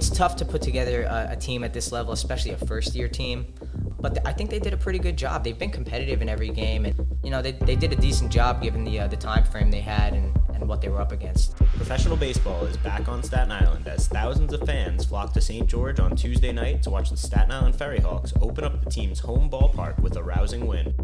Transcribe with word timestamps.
It's 0.00 0.08
tough 0.08 0.34
to 0.36 0.46
put 0.46 0.62
together 0.62 1.02
a, 1.02 1.32
a 1.32 1.36
team 1.36 1.62
at 1.62 1.74
this 1.74 1.92
level, 1.92 2.14
especially 2.14 2.52
a 2.52 2.56
first 2.56 2.94
year 2.94 3.06
team. 3.06 3.52
But 4.00 4.26
I 4.26 4.32
think 4.32 4.48
they 4.48 4.58
did 4.58 4.72
a 4.72 4.76
pretty 4.78 4.98
good 4.98 5.18
job. 5.18 5.44
They've 5.44 5.58
been 5.58 5.70
competitive 5.70 6.22
in 6.22 6.28
every 6.30 6.48
game, 6.48 6.86
and 6.86 6.94
you 7.22 7.28
know 7.28 7.42
they, 7.42 7.52
they 7.52 7.76
did 7.76 7.92
a 7.92 7.96
decent 7.96 8.32
job 8.32 8.62
given 8.62 8.82
the 8.82 9.00
uh, 9.00 9.08
the 9.08 9.18
time 9.18 9.44
frame 9.44 9.70
they 9.70 9.82
had 9.82 10.14
and, 10.14 10.34
and 10.54 10.66
what 10.66 10.80
they 10.80 10.88
were 10.88 11.02
up 11.02 11.12
against. 11.12 11.54
Professional 11.76 12.16
baseball 12.16 12.64
is 12.64 12.78
back 12.78 13.08
on 13.08 13.22
Staten 13.22 13.52
Island 13.52 13.88
as 13.88 14.08
thousands 14.08 14.54
of 14.54 14.62
fans 14.62 15.04
flock 15.04 15.34
to 15.34 15.40
St. 15.42 15.66
George 15.66 16.00
on 16.00 16.16
Tuesday 16.16 16.50
night 16.50 16.82
to 16.84 16.88
watch 16.88 17.10
the 17.10 17.18
Staten 17.18 17.50
Island 17.50 17.76
Ferry 17.76 18.00
Hawks 18.00 18.32
open 18.40 18.64
up 18.64 18.82
the 18.82 18.88
team's 18.88 19.18
home 19.18 19.50
ballpark 19.50 20.00
with 20.00 20.16
a 20.16 20.22
rousing 20.22 20.66
win. 20.66 20.94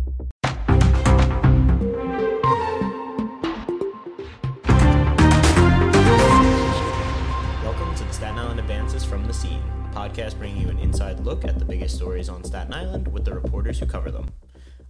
Podcast 9.96 10.36
bringing 10.36 10.60
you 10.60 10.68
an 10.68 10.78
inside 10.78 11.20
look 11.20 11.46
at 11.46 11.58
the 11.58 11.64
biggest 11.64 11.96
stories 11.96 12.28
on 12.28 12.44
Staten 12.44 12.74
Island 12.74 13.08
with 13.08 13.24
the 13.24 13.32
reporters 13.32 13.78
who 13.78 13.86
cover 13.86 14.10
them. 14.10 14.28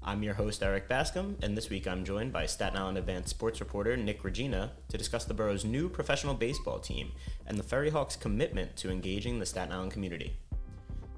I'm 0.02 0.24
your 0.24 0.34
host, 0.34 0.64
Erik 0.64 0.88
Bascome, 0.88 1.40
and 1.44 1.56
this 1.56 1.70
week 1.70 1.86
I'm 1.86 2.04
joined 2.04 2.32
by 2.32 2.46
Staten 2.46 2.76
Island 2.76 2.98
Advance 2.98 3.30
sports 3.30 3.60
reporter 3.60 3.96
Nick 3.96 4.24
Regina 4.24 4.72
to 4.88 4.98
discuss 4.98 5.24
the 5.24 5.32
borough's 5.32 5.64
new 5.64 5.88
professional 5.88 6.34
baseball 6.34 6.80
team 6.80 7.12
and 7.46 7.56
the 7.56 7.62
Ferry 7.62 7.90
Hawks' 7.90 8.16
commitment 8.16 8.74
to 8.78 8.90
engaging 8.90 9.38
the 9.38 9.46
Staten 9.46 9.72
Island 9.72 9.92
community. 9.92 10.36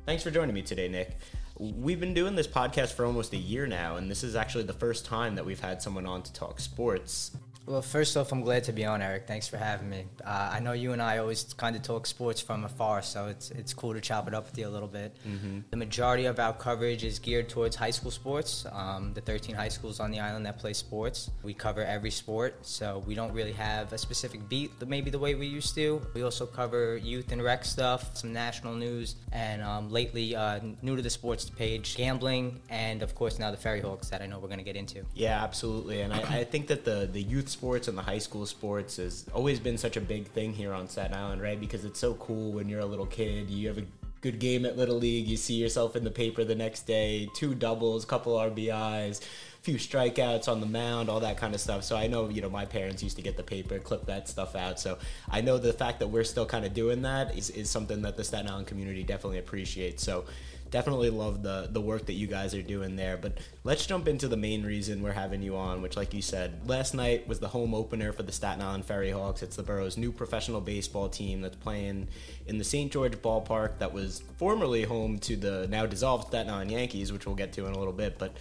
Thanks 0.04 0.22
for 0.22 0.30
joining 0.30 0.54
me 0.54 0.60
today, 0.60 0.88
Nick. 0.88 1.16
We've 1.58 1.98
been 1.98 2.12
doing 2.12 2.36
this 2.36 2.46
podcast 2.46 2.92
for 2.92 3.06
almost 3.06 3.32
a 3.32 3.38
year 3.38 3.66
now, 3.66 3.96
and 3.96 4.10
this 4.10 4.22
is 4.22 4.36
actually 4.36 4.64
the 4.64 4.74
first 4.74 5.06
time 5.06 5.34
that 5.36 5.46
we've 5.46 5.60
had 5.60 5.80
someone 5.80 6.04
on 6.04 6.22
to 6.24 6.32
talk 6.34 6.60
sports. 6.60 7.30
Well, 7.68 7.82
first 7.82 8.16
off, 8.16 8.32
I'm 8.32 8.40
glad 8.40 8.64
to 8.64 8.72
be 8.72 8.86
on, 8.86 9.02
Erik. 9.02 9.26
Thanks 9.26 9.46
for 9.46 9.58
having 9.58 9.90
me. 9.90 10.06
Uh, 10.24 10.52
I 10.54 10.58
know 10.58 10.72
you 10.72 10.92
and 10.94 11.02
I 11.02 11.18
always 11.18 11.52
kind 11.52 11.76
of 11.76 11.82
talk 11.82 12.06
sports 12.06 12.40
from 12.40 12.64
afar, 12.64 13.02
so 13.02 13.26
it's 13.26 13.50
it's 13.50 13.74
cool 13.74 13.92
to 13.92 14.00
chop 14.00 14.26
it 14.26 14.32
up 14.32 14.46
with 14.46 14.56
you 14.56 14.66
a 14.66 14.70
little 14.70 14.88
bit. 14.88 15.14
Mm-hmm. 15.28 15.58
The 15.70 15.76
majority 15.76 16.24
of 16.24 16.38
our 16.38 16.54
coverage 16.54 17.04
is 17.04 17.18
geared 17.18 17.50
towards 17.50 17.76
high 17.76 17.90
school 17.90 18.10
sports. 18.10 18.64
Um, 18.72 19.12
the 19.12 19.20
13 19.20 19.54
high 19.54 19.68
schools 19.68 20.00
on 20.00 20.10
the 20.10 20.18
island 20.18 20.46
that 20.46 20.58
play 20.58 20.72
sports, 20.72 21.30
we 21.42 21.52
cover 21.52 21.84
every 21.84 22.10
sport, 22.10 22.54
so 22.62 23.02
we 23.06 23.14
don't 23.14 23.34
really 23.34 23.52
have 23.52 23.92
a 23.92 23.98
specific 23.98 24.48
beat, 24.48 24.70
maybe 24.86 25.10
the 25.10 25.18
way 25.18 25.34
we 25.34 25.46
used 25.46 25.74
to. 25.74 26.00
We 26.14 26.22
also 26.22 26.46
cover 26.46 26.96
youth 26.96 27.32
and 27.32 27.42
rec 27.42 27.66
stuff, 27.66 28.16
some 28.16 28.32
national 28.32 28.76
news, 28.76 29.16
and 29.30 29.62
um, 29.62 29.90
lately, 29.90 30.34
uh, 30.34 30.60
new 30.80 30.96
to 30.96 31.02
the 31.02 31.10
sports 31.10 31.50
page, 31.50 31.96
gambling, 31.96 32.60
and 32.70 33.02
of 33.02 33.14
course 33.14 33.38
now 33.38 33.50
the 33.50 33.58
Ferry 33.58 33.82
Hawks 33.82 34.08
that 34.08 34.22
I 34.22 34.26
know 34.26 34.38
we're 34.38 34.48
going 34.48 34.56
to 34.56 34.64
get 34.64 34.76
into. 34.76 35.04
Yeah, 35.14 35.44
absolutely. 35.44 36.00
And 36.00 36.14
I, 36.14 36.38
I 36.38 36.44
think 36.44 36.68
that 36.68 36.86
the, 36.86 37.06
the 37.12 37.22
youth 37.22 37.57
sports 37.58 37.88
and 37.88 37.98
the 37.98 38.02
high 38.02 38.18
school 38.18 38.46
sports 38.46 38.98
has 38.98 39.26
always 39.34 39.58
been 39.58 39.76
such 39.76 39.96
a 39.96 40.00
big 40.00 40.28
thing 40.28 40.52
here 40.52 40.72
on 40.72 40.88
Staten 40.88 41.12
Island, 41.12 41.42
right? 41.42 41.58
Because 41.58 41.84
it's 41.84 41.98
so 41.98 42.14
cool 42.14 42.52
when 42.52 42.68
you're 42.68 42.78
a 42.78 42.86
little 42.86 43.06
kid. 43.06 43.50
You 43.50 43.66
have 43.66 43.78
a 43.78 43.84
good 44.20 44.38
game 44.38 44.64
at 44.64 44.76
Little 44.76 44.96
League, 44.96 45.26
you 45.26 45.36
see 45.36 45.54
yourself 45.54 45.96
in 45.96 46.04
the 46.04 46.10
paper 46.10 46.44
the 46.44 46.54
next 46.54 46.86
day, 46.86 47.28
two 47.34 47.56
doubles, 47.56 48.04
couple 48.04 48.36
RBIs, 48.36 49.20
a 49.20 49.62
few 49.62 49.74
strikeouts 49.74 50.46
on 50.46 50.60
the 50.60 50.66
mound, 50.66 51.08
all 51.08 51.18
that 51.18 51.36
kind 51.36 51.52
of 51.52 51.60
stuff. 51.60 51.82
So 51.82 51.96
I 51.96 52.06
know, 52.06 52.28
you 52.28 52.42
know, 52.42 52.50
my 52.50 52.64
parents 52.64 53.02
used 53.02 53.16
to 53.16 53.22
get 53.22 53.36
the 53.36 53.42
paper, 53.42 53.80
clip 53.80 54.06
that 54.06 54.28
stuff 54.28 54.54
out. 54.54 54.78
So 54.78 54.98
I 55.28 55.40
know 55.40 55.58
the 55.58 55.72
fact 55.72 55.98
that 55.98 56.06
we're 56.06 56.24
still 56.24 56.46
kind 56.46 56.64
of 56.64 56.74
doing 56.74 57.02
that 57.02 57.36
is, 57.36 57.50
is 57.50 57.68
something 57.68 58.02
that 58.02 58.16
the 58.16 58.22
Staten 58.22 58.48
Island 58.48 58.68
community 58.68 59.02
definitely 59.02 59.38
appreciates. 59.38 60.04
So 60.04 60.26
definitely 60.70 61.10
love 61.10 61.42
the 61.42 61.68
the 61.70 61.80
work 61.80 62.06
that 62.06 62.14
you 62.14 62.26
guys 62.26 62.54
are 62.54 62.62
doing 62.62 62.96
there. 62.96 63.16
But 63.16 63.38
let's 63.64 63.86
jump 63.86 64.08
into 64.08 64.28
the 64.28 64.36
main 64.36 64.64
reason 64.64 65.02
we're 65.02 65.12
having 65.12 65.42
you 65.42 65.56
on, 65.56 65.82
which, 65.82 65.96
like 65.96 66.14
you 66.14 66.22
said, 66.22 66.68
last 66.68 66.94
night 66.94 67.26
was 67.28 67.38
the 67.38 67.48
home 67.48 67.74
opener 67.74 68.12
for 68.12 68.22
the 68.22 68.32
Staten 68.32 68.62
Island 68.62 68.84
Ferry 68.84 69.10
Hawks. 69.10 69.42
It's 69.42 69.56
the 69.56 69.62
borough's 69.62 69.96
new 69.96 70.12
professional 70.12 70.60
baseball 70.60 71.08
team 71.08 71.40
that's 71.40 71.56
playing 71.56 72.08
in 72.46 72.58
the 72.58 72.64
St. 72.64 72.92
George 72.92 73.16
ballpark 73.16 73.78
that 73.78 73.92
was 73.92 74.22
formerly 74.36 74.84
home 74.84 75.18
to 75.20 75.36
the 75.36 75.66
now 75.68 75.86
dissolved 75.86 76.28
Staten 76.28 76.52
Island 76.52 76.70
Yankees, 76.70 77.12
which 77.12 77.26
we'll 77.26 77.36
get 77.36 77.52
to 77.54 77.66
in 77.66 77.72
a 77.72 77.78
little 77.78 77.92
bit. 77.92 78.18
But 78.18 78.36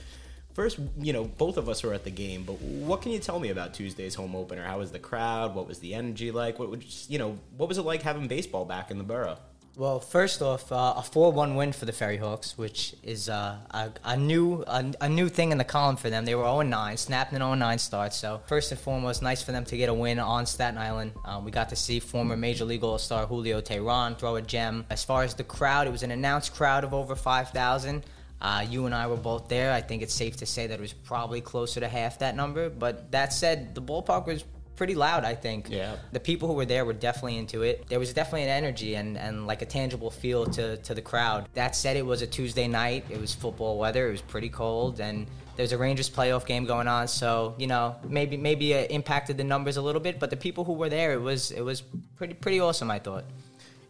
first, 0.53 0.79
you 0.99 1.13
know, 1.13 1.23
both 1.23 1.57
of 1.57 1.69
us 1.69 1.83
were 1.83 1.93
at 1.93 2.03
the 2.03 2.11
game, 2.11 2.43
but 2.43 2.59
what 2.59 3.03
can 3.03 3.11
you 3.11 3.19
tell 3.19 3.39
me 3.39 3.49
about 3.49 3.75
Tuesday's 3.75 4.15
home 4.15 4.35
opener? 4.35 4.63
How 4.63 4.79
was 4.79 4.91
the 4.91 4.99
crowd? 4.99 5.53
What 5.53 5.67
was 5.67 5.79
the 5.79 5.93
energy 5.93 6.31
like? 6.31 6.57
What 6.57 6.69
would 6.71 6.83
you 7.07 7.19
know? 7.19 7.37
What 7.55 7.69
was 7.69 7.77
it 7.77 7.83
like 7.83 8.01
having 8.01 8.27
baseball 8.27 8.65
back 8.65 8.89
in 8.89 8.97
the 8.97 9.03
borough? 9.03 9.37
Well, 9.77 9.99
first 9.99 10.41
off, 10.41 10.71
uh, 10.71 10.95
a 10.97 11.03
four-one 11.03 11.53
win 11.53 11.71
for 11.71 11.85
the 11.85 11.91
Ferry 11.91 12.17
Hawks, 12.17 12.57
which 12.57 12.95
is 13.03 13.29
uh, 13.29 13.57
a, 13.69 13.91
a, 14.03 14.17
new 14.17 14.63
a, 14.65 14.91
a, 15.01 15.07
new 15.07 15.29
thing 15.29 15.51
in 15.51 15.59
the 15.59 15.63
column 15.63 15.97
for 15.97 16.09
them. 16.09 16.25
They 16.25 16.33
were 16.33 16.45
0-9, 16.45 16.97
snapped 16.97 17.31
an 17.31 17.43
0-9 17.43 17.79
start. 17.79 18.11
So 18.15 18.41
first 18.47 18.71
and 18.71 18.81
foremost, 18.81 19.21
nice 19.21 19.43
for 19.43 19.51
them 19.51 19.65
to 19.65 19.77
get 19.77 19.89
a 19.89 19.93
win 19.93 20.17
on 20.17 20.47
Staten 20.47 20.79
Island. 20.79 21.11
Um, 21.25 21.45
we 21.45 21.51
got 21.51 21.69
to 21.69 21.75
see 21.75 21.99
former 21.99 22.35
Major 22.35 22.65
League 22.65 22.83
All-Star 22.83 23.27
Julio 23.27 23.61
Teheran 23.61 24.17
throw 24.17 24.37
a 24.37 24.41
gem. 24.41 24.83
As 24.89 25.03
far 25.03 25.21
as 25.21 25.35
the 25.35 25.43
crowd, 25.43 25.85
it 25.85 25.91
was 25.91 26.01
an 26.01 26.09
announced 26.09 26.55
crowd 26.55 26.83
of 26.83 26.95
over 26.95 27.15
5,000. 27.15 28.03
Uh, 28.41 28.65
you 28.67 28.87
and 28.87 28.95
I 28.95 29.05
were 29.05 29.15
both 29.15 29.47
there. 29.47 29.71
I 29.71 29.81
think 29.81 30.01
it's 30.01 30.13
safe 30.13 30.37
to 30.37 30.47
say 30.47 30.65
that 30.65 30.73
it 30.73 30.81
was 30.81 30.93
probably 30.93 31.39
closer 31.39 31.81
to 31.81 31.87
half 31.87 32.17
that 32.17 32.35
number. 32.35 32.71
But 32.71 33.11
that 33.11 33.31
said, 33.31 33.75
the 33.75 33.83
ballpark 33.83 34.25
was 34.25 34.43
pretty 34.77 34.95
loud, 34.95 35.25
I 35.25 35.35
think. 35.35 35.69
Yeah. 35.69 35.97
The 36.13 36.19
people 36.21 36.47
who 36.47 36.53
were 36.53 36.65
there 36.65 36.85
were 36.85 36.93
definitely 36.93 37.37
into 37.37 37.63
it. 37.63 37.87
There 37.89 37.99
was 37.99 38.13
definitely 38.13 38.43
an 38.43 38.49
energy 38.49 38.95
and, 38.95 39.17
and 39.17 39.45
like 39.45 39.61
a 39.61 39.65
tangible 39.65 40.09
feel 40.09 40.45
to, 40.45 40.77
to 40.77 40.93
the 40.93 41.01
crowd. 41.01 41.49
That 41.53 41.75
said, 41.75 41.97
it 41.97 42.05
was 42.05 42.21
a 42.21 42.27
Tuesday 42.27 42.67
night. 42.67 43.03
It 43.09 43.19
was 43.19 43.33
football 43.33 43.77
weather. 43.77 44.07
It 44.07 44.11
was 44.11 44.21
pretty 44.21 44.49
cold. 44.49 45.01
And 45.01 45.27
there's 45.57 45.73
a 45.73 45.77
Rangers 45.77 46.09
playoff 46.09 46.45
game 46.45 46.65
going 46.65 46.87
on. 46.87 47.07
So, 47.07 47.55
you 47.57 47.67
know, 47.67 47.95
maybe 48.07 48.37
maybe 48.37 48.73
it 48.73 48.91
impacted 48.91 49.35
the 49.37 49.43
numbers 49.43 49.75
a 49.77 49.81
little 49.81 50.01
bit. 50.01 50.19
But 50.19 50.29
the 50.29 50.37
people 50.37 50.63
who 50.63 50.73
were 50.73 50.89
there, 50.89 51.13
it 51.13 51.21
was, 51.21 51.51
it 51.51 51.61
was 51.61 51.81
pretty, 52.15 52.35
pretty 52.35 52.59
awesome, 52.61 52.89
I 52.89 52.99
thought. 52.99 53.25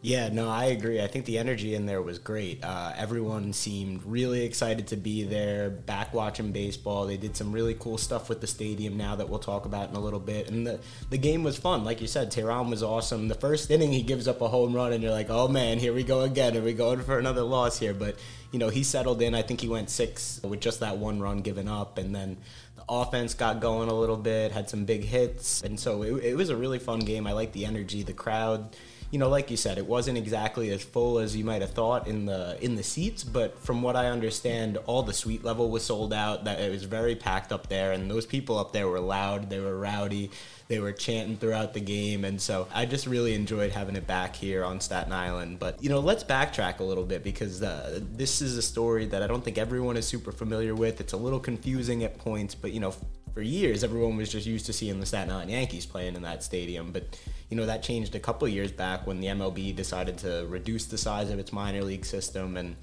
Yeah, 0.00 0.28
no, 0.28 0.48
I 0.48 0.66
agree. 0.66 1.00
I 1.00 1.08
think 1.08 1.24
the 1.24 1.38
energy 1.38 1.74
in 1.74 1.84
there 1.84 2.00
was 2.00 2.20
great. 2.20 2.62
Uh, 2.62 2.92
everyone 2.96 3.52
seemed 3.52 4.04
really 4.04 4.44
excited 4.44 4.86
to 4.88 4.96
be 4.96 5.24
there, 5.24 5.70
back 5.70 6.14
watching 6.14 6.52
baseball. 6.52 7.04
They 7.04 7.16
did 7.16 7.36
some 7.36 7.50
really 7.50 7.74
cool 7.74 7.98
stuff 7.98 8.28
with 8.28 8.40
the 8.40 8.46
stadium 8.46 8.96
now 8.96 9.16
that 9.16 9.28
we'll 9.28 9.40
talk 9.40 9.64
about 9.64 9.90
in 9.90 9.96
a 9.96 10.00
little 10.00 10.20
bit. 10.20 10.50
And 10.50 10.64
the, 10.64 10.78
the 11.10 11.18
game 11.18 11.42
was 11.42 11.58
fun. 11.58 11.82
Like 11.82 12.00
you 12.00 12.06
said, 12.06 12.30
Teheran 12.30 12.70
was 12.70 12.80
awesome. 12.80 13.26
The 13.26 13.34
first 13.34 13.72
inning, 13.72 13.90
he 13.90 14.04
gives 14.04 14.28
up 14.28 14.40
a 14.40 14.46
home 14.46 14.72
run, 14.72 14.92
and 14.92 15.02
you're 15.02 15.10
like, 15.10 15.30
oh 15.30 15.48
man, 15.48 15.80
here 15.80 15.92
we 15.92 16.04
go 16.04 16.20
again. 16.20 16.56
Are 16.56 16.62
we 16.62 16.74
going 16.74 17.02
for 17.02 17.18
another 17.18 17.42
loss 17.42 17.80
here? 17.80 17.92
But, 17.92 18.20
you 18.52 18.60
know, 18.60 18.68
he 18.68 18.84
settled 18.84 19.20
in. 19.20 19.34
I 19.34 19.42
think 19.42 19.60
he 19.60 19.68
went 19.68 19.90
six 19.90 20.40
with 20.44 20.60
just 20.60 20.78
that 20.78 20.98
one 20.98 21.18
run 21.18 21.38
given 21.40 21.66
up. 21.66 21.98
And 21.98 22.14
then 22.14 22.36
the 22.76 22.84
offense 22.88 23.34
got 23.34 23.60
going 23.60 23.88
a 23.88 23.94
little 23.94 24.16
bit, 24.16 24.52
had 24.52 24.70
some 24.70 24.84
big 24.84 25.02
hits. 25.02 25.60
And 25.62 25.78
so 25.78 26.02
it, 26.04 26.22
it 26.22 26.36
was 26.36 26.50
a 26.50 26.56
really 26.56 26.78
fun 26.78 27.00
game. 27.00 27.26
I 27.26 27.32
like 27.32 27.50
the 27.50 27.66
energy, 27.66 28.04
the 28.04 28.12
crowd 28.12 28.76
you 29.10 29.18
know, 29.18 29.28
like 29.28 29.50
you 29.50 29.56
said, 29.56 29.78
it 29.78 29.86
wasn't 29.86 30.18
exactly 30.18 30.70
as 30.70 30.82
full 30.82 31.18
as 31.18 31.34
you 31.34 31.42
might 31.42 31.62
have 31.62 31.70
thought 31.70 32.06
in 32.06 32.26
the 32.26 32.58
in 32.62 32.74
the 32.76 32.82
seats, 32.82 33.24
but 33.24 33.58
from 33.58 33.80
what 33.80 33.96
I 33.96 34.08
understand, 34.08 34.76
all 34.86 35.02
the 35.02 35.14
suite 35.14 35.42
level 35.42 35.70
was 35.70 35.82
sold 35.82 36.12
out. 36.12 36.44
That 36.44 36.60
it 36.60 36.70
was 36.70 36.84
very 36.84 37.16
packed 37.16 37.50
up 37.50 37.68
there, 37.68 37.92
and 37.92 38.10
those 38.10 38.26
people 38.26 38.58
up 38.58 38.72
there 38.72 38.86
were 38.86 39.00
loud, 39.00 39.48
they 39.48 39.60
were 39.60 39.78
rowdy, 39.78 40.30
they 40.68 40.78
were 40.78 40.92
chanting 40.92 41.38
throughout 41.38 41.72
the 41.72 41.80
game, 41.80 42.26
and 42.26 42.38
so 42.38 42.68
I 42.74 42.84
just 42.84 43.06
really 43.06 43.34
enjoyed 43.34 43.72
having 43.72 43.96
it 43.96 44.06
back 44.06 44.36
here 44.36 44.62
on 44.62 44.78
Staten 44.78 45.12
Island. 45.12 45.58
But 45.58 45.82
you 45.82 45.88
know, 45.88 46.00
let's 46.00 46.22
backtrack 46.22 46.80
a 46.80 46.84
little 46.84 47.04
bit 47.04 47.24
because 47.24 47.62
uh, 47.62 48.00
this 48.12 48.42
is 48.42 48.58
a 48.58 48.62
story 48.62 49.06
that 49.06 49.22
I 49.22 49.26
don't 49.26 49.42
think 49.42 49.56
everyone 49.56 49.96
is 49.96 50.06
super 50.06 50.32
familiar 50.32 50.74
with. 50.74 51.00
It's 51.00 51.14
a 51.14 51.18
little 51.18 51.40
confusing 51.40 52.04
at 52.04 52.18
points, 52.18 52.54
but 52.54 52.72
you 52.72 52.80
know, 52.80 52.94
for 53.34 53.42
years 53.42 53.84
everyone 53.84 54.16
was 54.16 54.30
just 54.30 54.46
used 54.46 54.66
to 54.66 54.72
seeing 54.72 55.00
the 55.00 55.06
Staten 55.06 55.30
Island 55.30 55.50
Yankees 55.50 55.86
playing 55.86 56.16
in 56.16 56.22
that 56.22 56.42
stadium, 56.42 56.92
but 56.92 57.18
you 57.50 57.56
know 57.56 57.66
that 57.66 57.82
changed 57.82 58.14
a 58.14 58.20
couple 58.20 58.46
years 58.48 58.72
back 58.72 59.06
when 59.06 59.20
the 59.20 59.28
MLB 59.28 59.74
decided 59.74 60.18
to 60.18 60.46
reduce 60.48 60.86
the 60.86 60.98
size 60.98 61.30
of 61.30 61.38
its 61.38 61.52
minor 61.52 61.82
league 61.82 62.04
system 62.04 62.56
and 62.56 62.76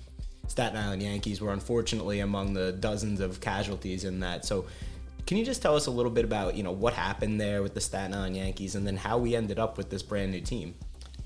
Staten 0.47 0.77
Island 0.77 1.01
Yankees 1.01 1.41
were 1.41 1.53
unfortunately 1.53 2.19
among 2.19 2.53
the 2.53 2.71
dozens 2.71 3.19
of 3.19 3.41
casualties 3.41 4.03
in 4.03 4.19
that. 4.19 4.45
So 4.45 4.65
can 5.25 5.37
you 5.37 5.45
just 5.45 5.61
tell 5.61 5.75
us 5.75 5.87
a 5.87 5.91
little 5.91 6.11
bit 6.11 6.23
about, 6.23 6.55
you 6.55 6.63
know, 6.63 6.71
what 6.71 6.93
happened 6.93 7.41
there 7.41 7.63
with 7.63 7.73
the 7.73 7.81
Staten 7.81 8.13
Island 8.13 8.37
Yankees 8.37 8.75
and 8.75 8.85
then 8.85 8.95
how 8.95 9.17
we 9.17 9.35
ended 9.35 9.57
up 9.57 9.77
with 9.77 9.89
this 9.89 10.03
brand 10.03 10.31
new 10.31 10.41
team? 10.41 10.75